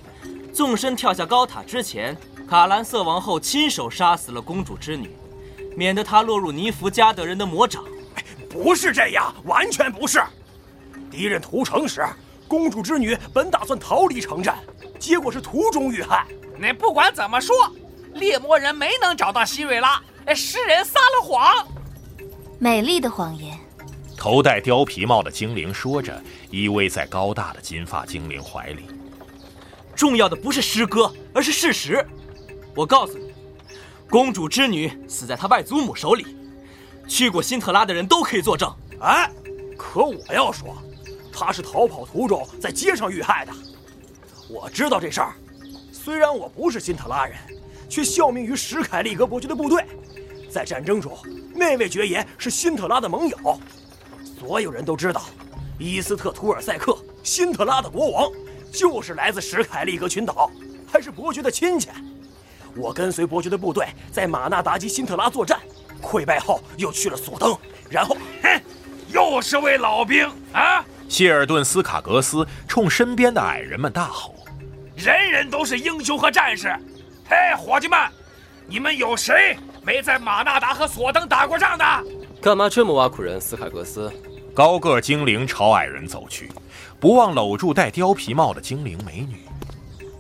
[0.51, 2.17] 纵身跳下高塔之前，
[2.49, 5.10] 卡兰瑟王后亲手杀死了公主之女，
[5.73, 7.82] 免得她落入尼弗加德人的魔掌。
[8.49, 10.21] 不是这样，完全不是。
[11.10, 12.06] 敌人屠城时，
[12.48, 14.54] 公主之女本打算逃离城镇，
[15.00, 16.26] 结果是途中遇害。
[16.58, 17.56] 那不管怎么说，
[18.13, 20.02] 猎魔人没能找到希瑞拉，
[20.36, 21.67] 诗人撒了谎。
[22.60, 23.58] 美丽的谎言。
[24.17, 28.84] 头戴貂皮帽的精灵说着，依偎在高大的金发精灵怀里。
[29.95, 32.06] 重要的不是诗歌，而是事实。
[32.76, 33.34] 我告诉你，
[34.10, 36.36] 公主之女死在她外祖母手里。
[37.08, 38.69] 去过辛特拉的人都可以作证。
[39.00, 39.32] 哎，
[39.78, 40.76] 可我要说，
[41.39, 43.54] 他是逃跑途中在街上遇害的。
[44.49, 45.34] 我知道这事儿。
[45.91, 47.38] 虽然我不是辛特拉人，
[47.88, 49.86] 却效命于史凯利格伯爵的部队。
[50.52, 51.17] 在战争中，
[51.54, 53.38] 那位爵爷是辛特拉的盟友。
[54.40, 55.21] 所有人都知道，
[55.77, 58.31] 伊斯特图尔塞克，辛特拉的国王。
[58.71, 60.52] 就是来自史凯利格群岛，
[60.92, 61.90] 还是伯爵的亲戚。
[62.75, 65.60] 我跟随伯爵的部队在马纳达及辛特拉作战，
[66.02, 67.58] 溃败后又去了索登，
[67.90, 68.62] 然后，哼，
[69.12, 70.85] 又是位老兵啊！
[71.10, 74.35] 谢尔顿·斯卡格斯冲身边的矮人们大吼
[74.95, 76.71] ：“人人都是英雄和战士！
[77.27, 77.97] 嘿，伙计们，
[78.67, 81.83] 你们有谁没在马纳达和索登打过仗的？
[82.39, 84.10] 干嘛这么挖苦人，斯卡格斯？”
[84.53, 86.51] 高个精灵朝矮人走去。
[86.99, 89.45] 不忘搂住戴貂皮帽的精灵美女，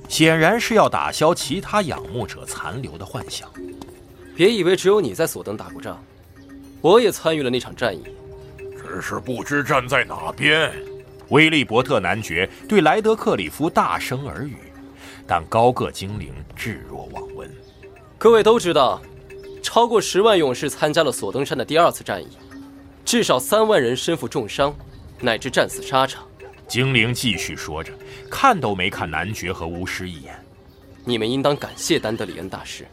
[0.07, 3.47] 显然是要打消其他仰慕者残留的幻想。
[4.35, 6.01] 别以为只有你在索登打过仗，
[6.81, 8.03] 我也参与了那场战役，
[8.89, 10.71] 只是不知站在哪边。
[11.29, 14.57] 威利伯特男爵对莱德克里夫大声耳语，
[15.27, 17.47] 但高个精灵置若罔闻。
[18.17, 18.99] 各位都知道，
[19.61, 22.29] 超过十万勇士参加了索登山的第二次战役，
[23.05, 24.75] 至少三万人身负重伤，
[25.19, 26.23] 乃至战死沙场。
[26.67, 27.93] 精灵继续说着，
[28.29, 30.33] 看都没看男爵和巫师一眼。
[31.05, 32.87] 你们应当感谢丹德里恩大师，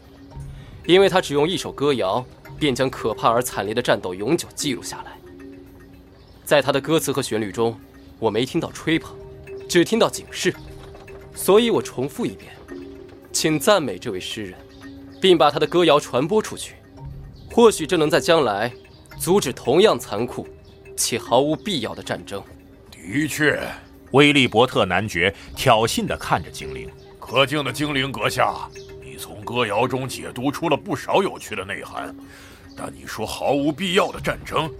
[0.85, 2.23] 因为他只用一首歌谣，
[2.59, 5.16] 便将可怕而惨烈的战斗永久记录下来。
[6.47, 7.77] 在他的歌词和旋律中，
[8.19, 9.13] 我没听到吹捧，
[9.67, 10.55] 只听到警示，
[11.35, 12.53] 所以我重复一遍，
[13.33, 14.57] 请赞美这位诗人，
[15.19, 16.75] 并把他的歌谣传播出去，
[17.51, 18.71] 或许这能在将来
[19.19, 20.47] 阻止同样残酷
[20.95, 22.41] 且毫无必要的战争。
[22.89, 23.61] 的确，
[24.11, 26.89] 威利伯特男爵挑衅地看着精灵。
[27.19, 28.69] 可敬的精灵阁下，
[29.03, 32.15] 你从歌谣中解读出了不少有趣的内涵，
[32.73, 34.71] 但你说毫无必要的战争，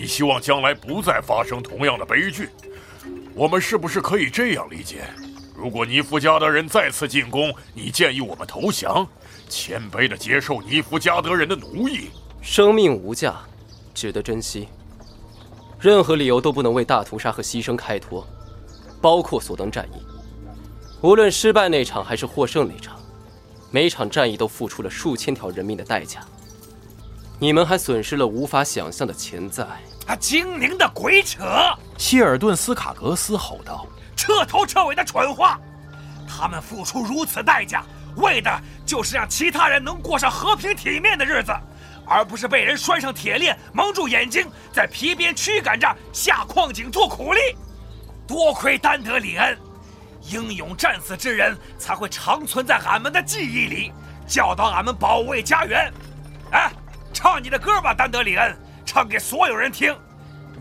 [0.00, 2.48] 你希望将来不再发生同样的悲剧。
[3.34, 5.04] 我们是不是可以这样理解？
[5.54, 9.06] 如果尼夫加德人再次进攻，你建议我们投降，
[9.46, 12.08] 谦卑地接受尼夫加德人的奴役？
[12.40, 13.42] 生命无价，
[13.92, 14.68] 值得珍惜。
[15.78, 18.26] 任何理由都不能为大屠杀和牺牲开脱，
[19.02, 20.00] 包括索登战役。
[21.02, 22.98] 无论失败那场还是获胜那场，
[23.70, 26.24] 每场战役都付出了数千条人命的代价。
[27.40, 29.64] 你们还损失了无法想象的潜在。
[30.06, 31.42] 啊，精灵的鬼扯！
[31.96, 35.58] 希尔顿斯卡格斯吼道：“彻头彻尾的蠢话！
[36.28, 37.82] 他们付出如此代价，
[38.16, 41.50] 为的就是让其他人能过上和平体面的日子，
[42.06, 47.40] 而不是被人拴上铁链，蒙住眼睛，在皮鞭驱赶着下矿井做苦力。
[48.26, 49.56] 多亏丹德里恩。”
[50.28, 53.90] 英勇战死之人才会长存在俺们的记忆里，
[54.26, 55.90] 教导俺们保卫家园。
[56.52, 56.70] 哎，
[57.22, 59.94] 唱你的歌吧，丹德里恩，唱给所有人听。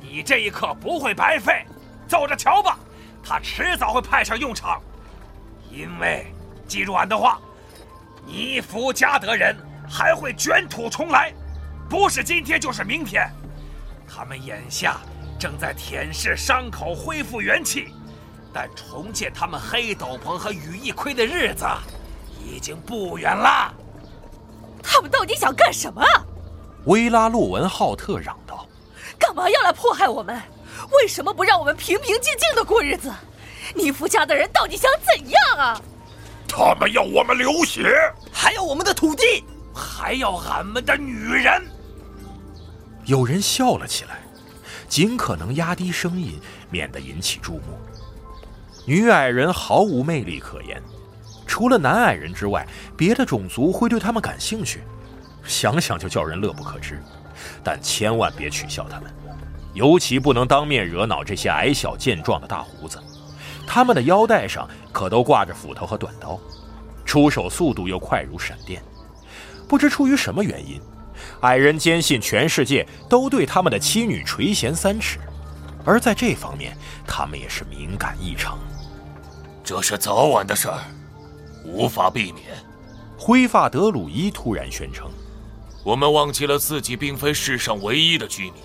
[0.01, 1.65] 你这一刻不会白费，
[2.05, 2.77] 走着瞧吧，
[3.23, 4.81] 他迟早会派上用场。
[5.71, 6.27] 因为，
[6.67, 7.39] 记住俺的话，
[8.25, 9.55] 尼福加德人
[9.89, 11.33] 还会卷土重来，
[11.89, 13.25] 不是今天就是明天。
[14.05, 14.97] 他们眼下
[15.39, 17.87] 正在舔舐伤口，恢复元气。
[18.51, 21.65] 但重建他们黑斗篷和羽翼盔的日子
[22.37, 23.73] 已经不远了。
[24.83, 26.03] 他们到底想干什么？
[26.85, 28.65] 维拉洛文浩特嚷道
[29.19, 30.41] ：“干嘛要来迫害我们？
[30.91, 33.13] 为什么不让我们平平静静的过日子？
[33.75, 35.81] 尼夫家的人到底想怎样啊？”
[36.47, 37.93] 他们要我们流血，
[38.31, 41.61] 还要我们的土地，还要俺们的女人。
[43.05, 44.21] 有人笑了起来，
[44.87, 46.39] 尽可能压低声音，
[46.71, 47.77] 免得引起注目。
[48.85, 50.81] 女矮人毫无魅力可言，
[51.45, 52.65] 除了男矮人之外，
[52.97, 54.81] 别的种族会对他们感兴趣，
[55.49, 57.03] 想想就叫人乐不可支。
[57.63, 59.11] 但千万别取笑他们，
[59.73, 62.97] 尤其不能当面惹恼这些矮小健壮的大胡子。
[63.67, 66.39] 他们的腰带上可都挂着斧头和短刀，
[67.05, 68.81] 出手速度又快如闪电。
[69.67, 70.81] 不知出于什么原因，
[71.41, 75.19] 矮人坚信全世界都对他们的妻女垂涎三尺，
[75.85, 76.75] 而在这方面，
[77.05, 78.57] 他们也是敏感异常。
[79.63, 80.79] 这是早晚的事儿，
[81.63, 82.45] 无法避免。
[83.17, 85.07] 灰发德鲁伊突然宣称
[85.83, 88.55] ：“我们忘记了自己并非世上唯一的居民，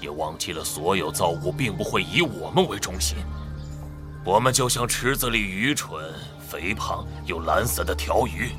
[0.00, 3.16] 也忘记了所有造物并不会以我们为中心。
[4.24, 6.12] 我们就像池子里愚蠢、
[6.48, 8.50] 肥胖又懒散的条鱼，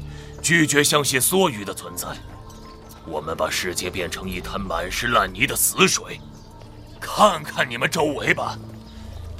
[0.41, 2.07] 拒绝相信梭鱼的存在。
[3.05, 6.19] 我们把世界变成一滩满是烂泥的死水。
[6.99, 8.57] 看看你们周围吧。”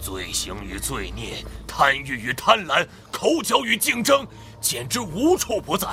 [0.01, 4.27] 罪行与罪孽，贪欲与贪婪，口角与竞争，
[4.61, 5.87] 简直无处不在。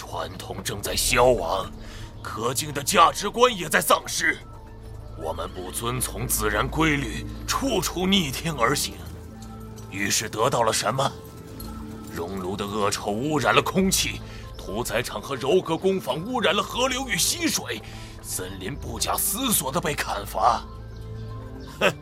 [0.00, 1.70] 传统正在消亡，
[2.22, 4.34] 可敬的价值观也在丧失。
[5.18, 8.94] 我们不遵从自然规律，处处逆天而行，
[9.90, 11.12] 于是得到了什么？
[12.10, 14.22] 熔炉的恶臭污染了空气，
[14.56, 17.82] 屠宰场和柔革工坊污染了河流与溪水，
[18.22, 20.62] 森林不假思索地被砍伐。
[21.78, 21.92] 哼！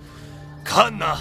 [0.65, 1.19] 看呐，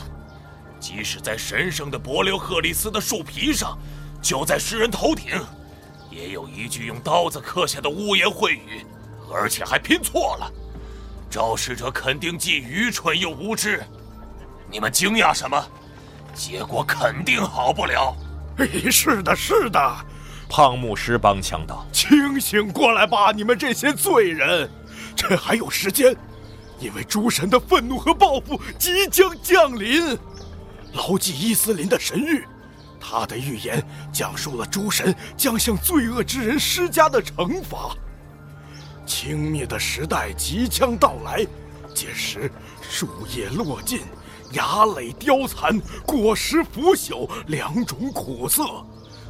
[0.79, 3.75] 即使在神圣的柏流赫里斯的树皮上，
[4.21, 5.43] 就在诗人头顶，
[6.17, 8.83] 也有一句用刀子刻下的污言秽语，
[9.31, 10.51] 而且还拼错了。
[11.29, 13.83] 肇事者肯定既愚蠢又无知。
[14.71, 15.63] 你们惊讶什么？
[16.33, 18.15] 结果肯定好不了。
[18.57, 19.79] 哎，是的，是的。
[20.49, 24.67] 胖牧师帮腔道：“清醒过来吧，你们这些罪人，
[25.15, 26.15] 趁还有时间。”
[26.79, 30.17] 因为诸神的愤怒和报复即将降临，
[30.93, 32.43] 牢记伊斯林的神谕，
[32.99, 37.95] 他的预言讲述了诸神将向罪恶之人施加的惩罚。
[39.05, 41.45] 轻蔑的时代即将到来，
[41.93, 44.01] 届时树叶落尽，
[44.51, 48.63] 芽蕾凋残，果实腐朽，两种苦涩。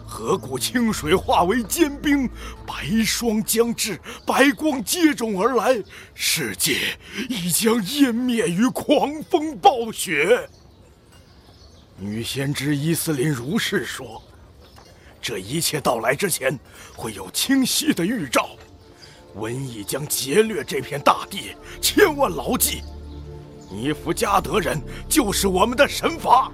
[0.09, 2.29] 河谷清水化为坚冰，
[2.65, 6.97] 白霜将至，白光接踵而来，世界
[7.29, 10.49] 已将湮灭于狂风暴雪。
[11.99, 14.21] 女先知伊斯林如是说
[15.19, 16.57] ：“这一切到来之前，
[16.95, 18.49] 会有清晰的预兆。
[19.35, 22.83] 瘟疫将劫掠这片大地，千万牢记。
[23.71, 24.79] 尼弗加德人
[25.09, 26.51] 就是我们的神罚，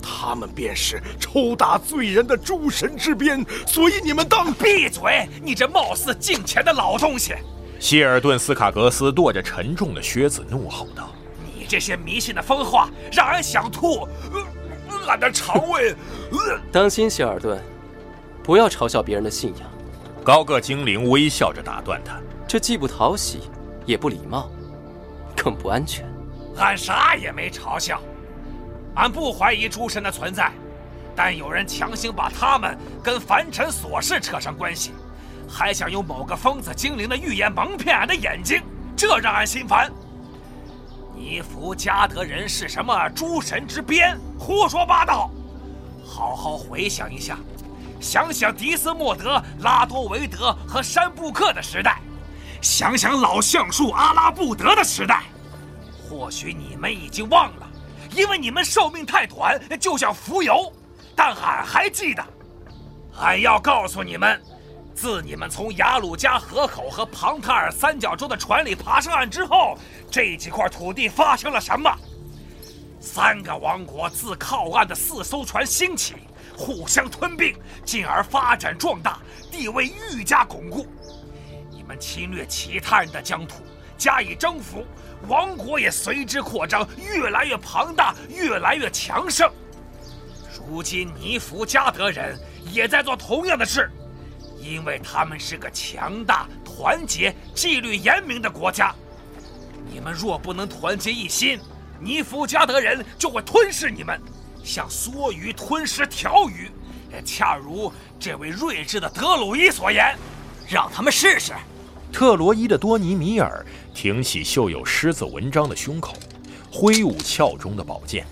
[0.00, 5.28] 他们便是抽打罪人的诸神之鞭，所以你们当闭嘴！
[5.42, 7.34] 你这貌似敬钱的老东西！
[7.80, 11.12] 希尔顿·斯卡格斯跺着沉重的靴子，怒吼道
[11.58, 14.06] ：“你这些迷信的疯话，让人想吐！
[15.06, 15.94] 俺的肠胃……
[16.72, 17.62] 当心，希尔顿，
[18.42, 19.68] 不要嘲笑别人的信仰。”
[20.22, 23.40] 高个精灵微笑着打断他：“这既不讨喜，
[23.86, 24.50] 也不礼貌，
[25.36, 26.06] 更不安全。”
[26.58, 28.00] 俺啥也没嘲笑，
[28.94, 30.52] 俺不怀疑诸神的存在，
[31.16, 34.92] 但有人强行把他们跟凡尘琐事扯上关系，
[35.48, 38.60] 还想用某个疯子精灵的预言蒙骗俺的眼睛，
[38.94, 39.90] 这让俺心烦。
[41.20, 44.18] 尼弗加德人是什么诸神之鞭？
[44.38, 45.30] 胡说八道！
[46.02, 47.36] 好好回想一下，
[48.00, 52.00] 想想迪斯莫德、拉多维德和山布克的时代，
[52.62, 55.24] 想想老橡树阿拉布德的时代。
[56.08, 57.68] 或许你们已经忘了，
[58.16, 60.72] 因为你们寿命太短，就像浮游。
[61.14, 62.24] 但俺还记得，
[63.20, 64.40] 俺要告诉你们，
[65.00, 69.78] 自你们从雅鲁加河口和庞塔尔三角洲的船里爬上岸之后，
[70.10, 71.90] 这几块土地发生了什么？
[73.00, 76.16] 三个王国自靠岸的四艘船兴起，
[76.54, 79.20] 互相吞并，进而发展壮大，
[79.50, 80.86] 地位愈加巩固。
[81.70, 83.62] 你们侵略其他人的疆土，
[83.96, 84.84] 加以征服。
[85.28, 89.50] 王国也随之扩张，越来越庞大，越来越强盛。
[90.68, 92.38] 如今尼弗加德人
[92.70, 93.90] 也在做同样的事，
[94.70, 98.94] 因为他们是个强大、团结、纪律严明的国家。
[99.92, 101.58] 你们若不能团结一心，
[101.98, 104.20] 尼弗加德人就会吞噬你们，
[104.62, 106.70] 像梭鱼吞噬条鱼。
[107.24, 110.16] 恰如这位睿智的德鲁伊所言，
[110.68, 111.52] 让他们试试。
[112.12, 116.14] 特罗伊的多尼米尔挺起绣有狮子纹章的胸口，
[116.70, 118.24] 挥舞鞘中的宝剑。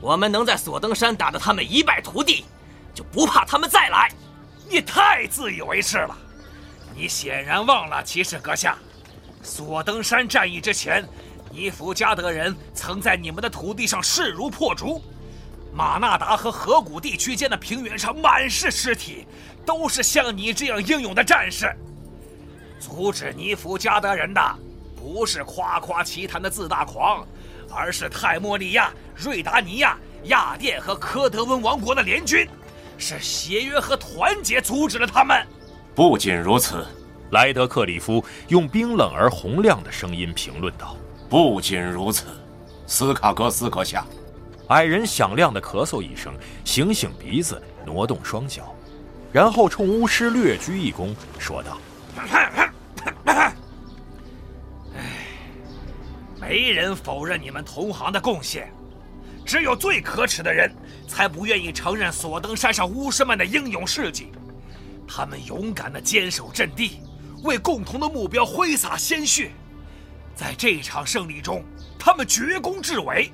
[0.00, 2.44] 我们能在索登山打得他们一败涂地，
[2.94, 4.08] 就不怕他们再来。
[4.70, 6.16] 你太自以为是了，
[6.94, 8.78] 你显然忘了，骑士阁下，
[9.42, 11.04] 索登山战役之前，
[11.50, 15.02] 尼弗加德人曾在你们的土地上势如破竹，
[15.74, 19.26] 马纳达和河谷地区间的平原上满是尸体，
[19.66, 21.74] 都是像你这样英勇的战士。
[22.78, 24.40] 阻止尼弗加德人的，
[24.94, 27.26] 不是夸夸其谈的自大狂，
[27.74, 32.48] 而是泰莫利亚、瑞达尼亚、亚甸和科德温王国的联军，
[33.00, 35.44] 是协约和团结阻止了他们。
[35.94, 36.86] 不仅如此，
[37.30, 40.96] 莱德克里夫用冰冷而洪亮的声音评论道
[41.28, 42.26] ：“不仅如此，
[42.86, 44.04] 斯卡格斯阁下。”
[44.68, 46.32] 矮人响亮的咳嗽一声，
[46.64, 48.72] 醒醒鼻子，挪动双脚，
[49.32, 51.76] 然后冲巫师略鞠一躬，说道。
[53.24, 53.52] 哎，
[56.40, 58.72] 没人否认你们同行的贡献，
[59.44, 60.70] 只有最可耻的人
[61.10, 64.30] 才不愿意承认索登山上巫师们的英勇事迹。
[65.08, 67.00] 他们勇敢地坚守阵地，
[67.42, 69.50] 为共同的目标挥洒鲜血。
[70.36, 71.64] 在这场胜利中，
[71.98, 73.32] 他们绝功至伟。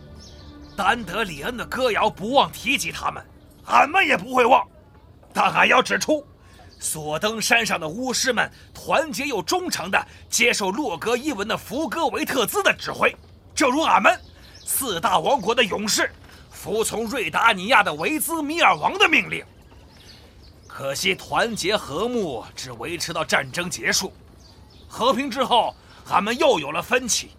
[0.74, 3.22] 丹德里恩的歌谣不忘提及他们，
[3.66, 4.66] 俺们也不会忘。
[5.34, 6.26] 但俺要指出。
[6.78, 13.14] 索登山上的巫师们团结又忠诚地接受洛格伊文的福戈维特兹的指挥，
[13.54, 14.18] 正如俺们
[14.62, 16.10] 四大王国的勇士
[16.66, 19.44] 服从瑞达尼亚的维兹米尔王的命令。
[20.66, 24.12] 可惜团结和睦只维持到战争结束，
[24.88, 25.72] 和平之后，
[26.10, 27.30] 俺们又有了分歧。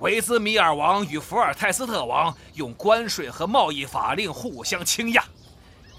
[0.00, 5.22] 维兹米尔王与福尔泰斯特王用关税和贸易法令互相倾轧，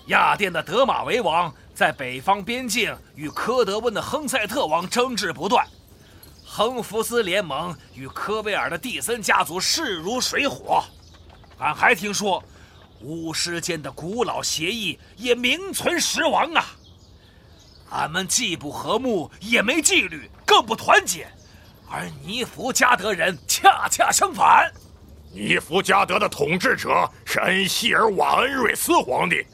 [0.07, 1.49] 亚甸的德马维王。
[1.73, 5.65] 在北方边境与科德温的亨塞特王争执不断，
[6.45, 10.83] 亨福斯联盟与科威尔的蒂森家族势如水火。
[11.59, 12.43] 俺还听说，
[13.01, 16.65] 巫师间的古老协议也名存实亡啊！
[17.91, 21.27] 俺们既不和睦，也没纪律，更不团结，
[21.89, 24.71] 而尼弗加德人恰恰相反。
[25.31, 29.45] 尼弗加德的统治者是恩希尔瓦恩瑞斯皇帝。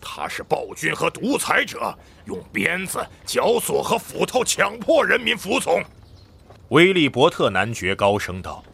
[0.00, 1.94] 他是暴君和独裁者，
[2.24, 5.82] 用鞭子、绞索和斧头强迫人民服从。
[6.68, 8.64] 威利伯特男爵高声道：“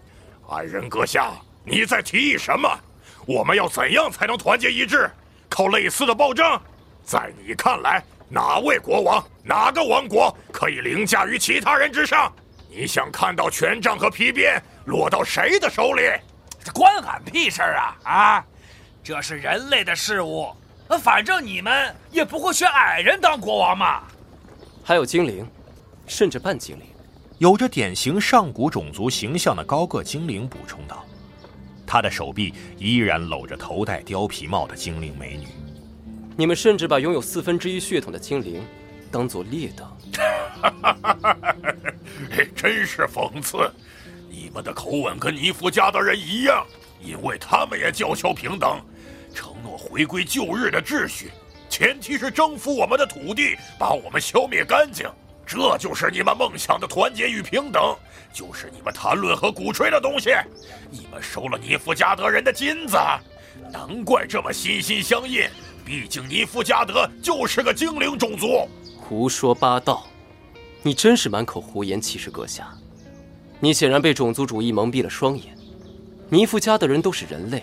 [0.50, 1.32] 矮人阁下，
[1.66, 2.70] 你在提议什么？
[3.26, 5.10] 我们要怎样才能团结一致？
[5.48, 6.58] 靠类似的暴政？
[7.04, 12.32] 在你看来，哪位国王、哪个王国可以凌驾于其他人之上？
[12.70, 16.02] 你想看到权杖和皮鞭落到谁的手里？
[16.62, 17.96] 这关俺屁事啊！
[18.04, 18.44] 啊，
[19.02, 20.48] 这是人类的事物。”
[21.02, 24.04] 反正你们也不会选矮人当国王嘛。
[24.84, 25.44] 还有精灵，
[26.06, 26.86] 甚至半精灵。
[27.38, 31.04] 有着典型上古种族形象的高个精灵补充道
[31.86, 35.46] ：“他的手臂依然搂着头戴貂皮帽的精灵美女。
[36.36, 38.62] 你们甚至把拥有四分之一血统的精灵
[39.10, 39.88] 当做劣等，
[42.54, 43.70] 真是讽刺！
[44.28, 46.66] 你们的口吻跟尼夫家的人一样，
[47.02, 48.78] 因为他们也叫嚣平等，
[49.32, 51.30] 承诺回归旧日的秩序，
[51.70, 55.06] 前提是征服我们的土地，把我们消灭干净。”
[55.46, 57.96] 这就是你们梦想的团结与平等，
[58.32, 60.30] 就是你们谈论和鼓吹的东西。
[60.90, 62.96] 你们收了尼夫加德人的金子，
[63.72, 65.48] 难怪这么心心相印。
[65.84, 68.68] 毕竟尼夫加德就是个精灵种族。
[68.98, 70.04] 胡说八道！
[70.82, 72.68] 你真是满口胡言，骑士阁下。
[73.60, 75.56] 你显然被种族主义蒙蔽了双眼。
[76.28, 77.62] 尼夫加德人都是人类，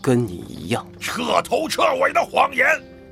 [0.00, 0.86] 跟你一样。
[1.00, 2.64] 彻头彻尾的谎言！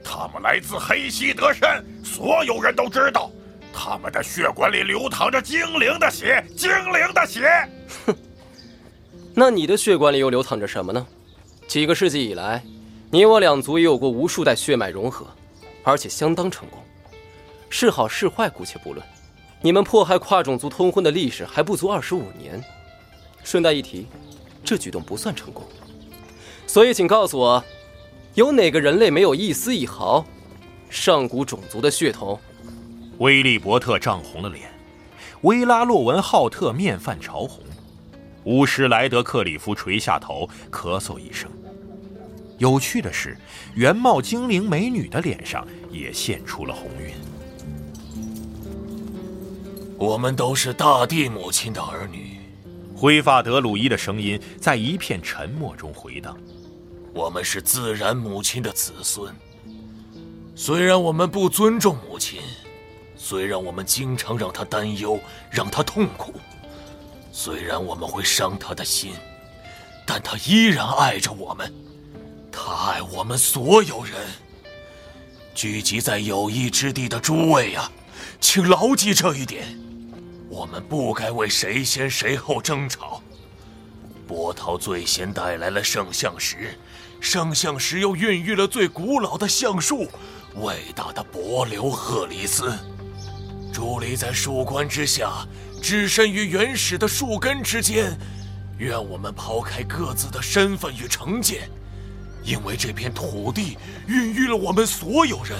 [0.03, 3.31] 他们来自黑西德山，所有人都知道。
[3.73, 7.49] 他们的血管里流淌着精灵的血，精灵的血。
[8.07, 8.15] 哼，
[9.35, 11.07] 那你的血管里又流淌着什么呢？
[11.67, 12.63] 几个世纪以来，
[13.11, 15.27] 你我两族也有过无数代血脉融合，
[15.85, 16.83] 而且相当成功。
[17.69, 19.07] 是好是坏姑且不论，
[19.61, 22.63] 你们迫害跨种族通婚的历史还不足二十五年。
[23.45, 24.07] 顺带一提，
[24.65, 25.65] 这举动不算成功。
[26.67, 27.65] 所以，请告诉我，
[28.35, 30.25] 有哪个人类没有一丝一毫
[30.91, 32.39] 上古种族的血统？
[33.21, 34.71] 威利伯特涨红了脸，
[35.43, 37.63] 维拉洛文浩特面泛潮红，
[38.45, 41.51] 巫师莱德克里夫垂下头，咳嗽一声。
[42.57, 43.37] 有趣的是，
[43.75, 47.13] 原貌精灵美女的脸上也现出了红晕。
[49.99, 52.39] 我们都是大地母亲的儿女，
[52.97, 56.35] 灰发德鲁伊的声音在一片沉默中回荡。
[57.13, 59.31] 我们是自然母亲的子孙，
[60.55, 62.41] 虽然我们不尊重母亲。
[63.23, 66.33] 虽然我们经常让他担忧，让他痛苦，
[67.31, 69.13] 虽然我们会伤他的心，
[70.07, 71.71] 但他依然爱着我们，
[72.51, 74.15] 他爱我们所有人。
[75.55, 77.93] 聚集在友谊之地的诸位啊，
[78.41, 79.79] 请牢记这一点：
[80.49, 83.23] 我们不该为谁先谁后争吵。
[84.27, 86.75] 波涛最先带来了圣象石，
[87.21, 90.09] 圣象石又孕育了最古老的橡树——
[90.57, 92.73] 伟大的柏流赫里斯。
[93.73, 95.47] 伫立在树冠之下，
[95.83, 98.17] 置身于原始的树根之间。
[98.79, 101.71] 愿我们抛开各自的身份与成见，
[102.43, 105.59] 因为这片土地孕育了我们所有人。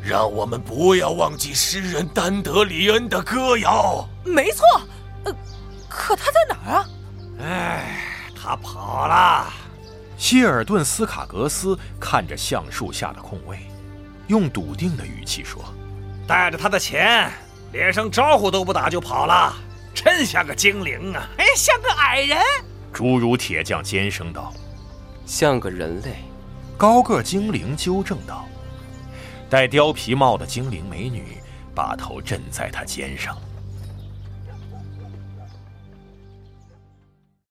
[0.00, 4.08] 让我们不要忘记诗人丹德里恩的歌谣。
[4.24, 4.64] 没错，
[5.24, 5.34] 呃，
[5.88, 6.88] 可他在哪儿啊？
[7.40, 8.00] 哎，
[8.34, 9.52] 他跑了。
[10.16, 13.58] 希尔顿斯卡格斯看着橡树下的空位，
[14.28, 15.62] 用笃定的语气说。
[16.28, 17.32] 带着他的钱，
[17.72, 19.56] 连声招呼都不打就跑了，
[19.94, 21.26] 真像个精灵啊！
[21.38, 22.38] 哎，像个矮人。
[22.92, 24.52] 侏儒铁匠尖声道
[25.24, 26.16] ：“像个人类。”
[26.76, 28.46] 高个精灵纠正道
[29.48, 31.38] ：“戴貂皮帽的精灵美女
[31.74, 33.34] 把头枕在他肩上。”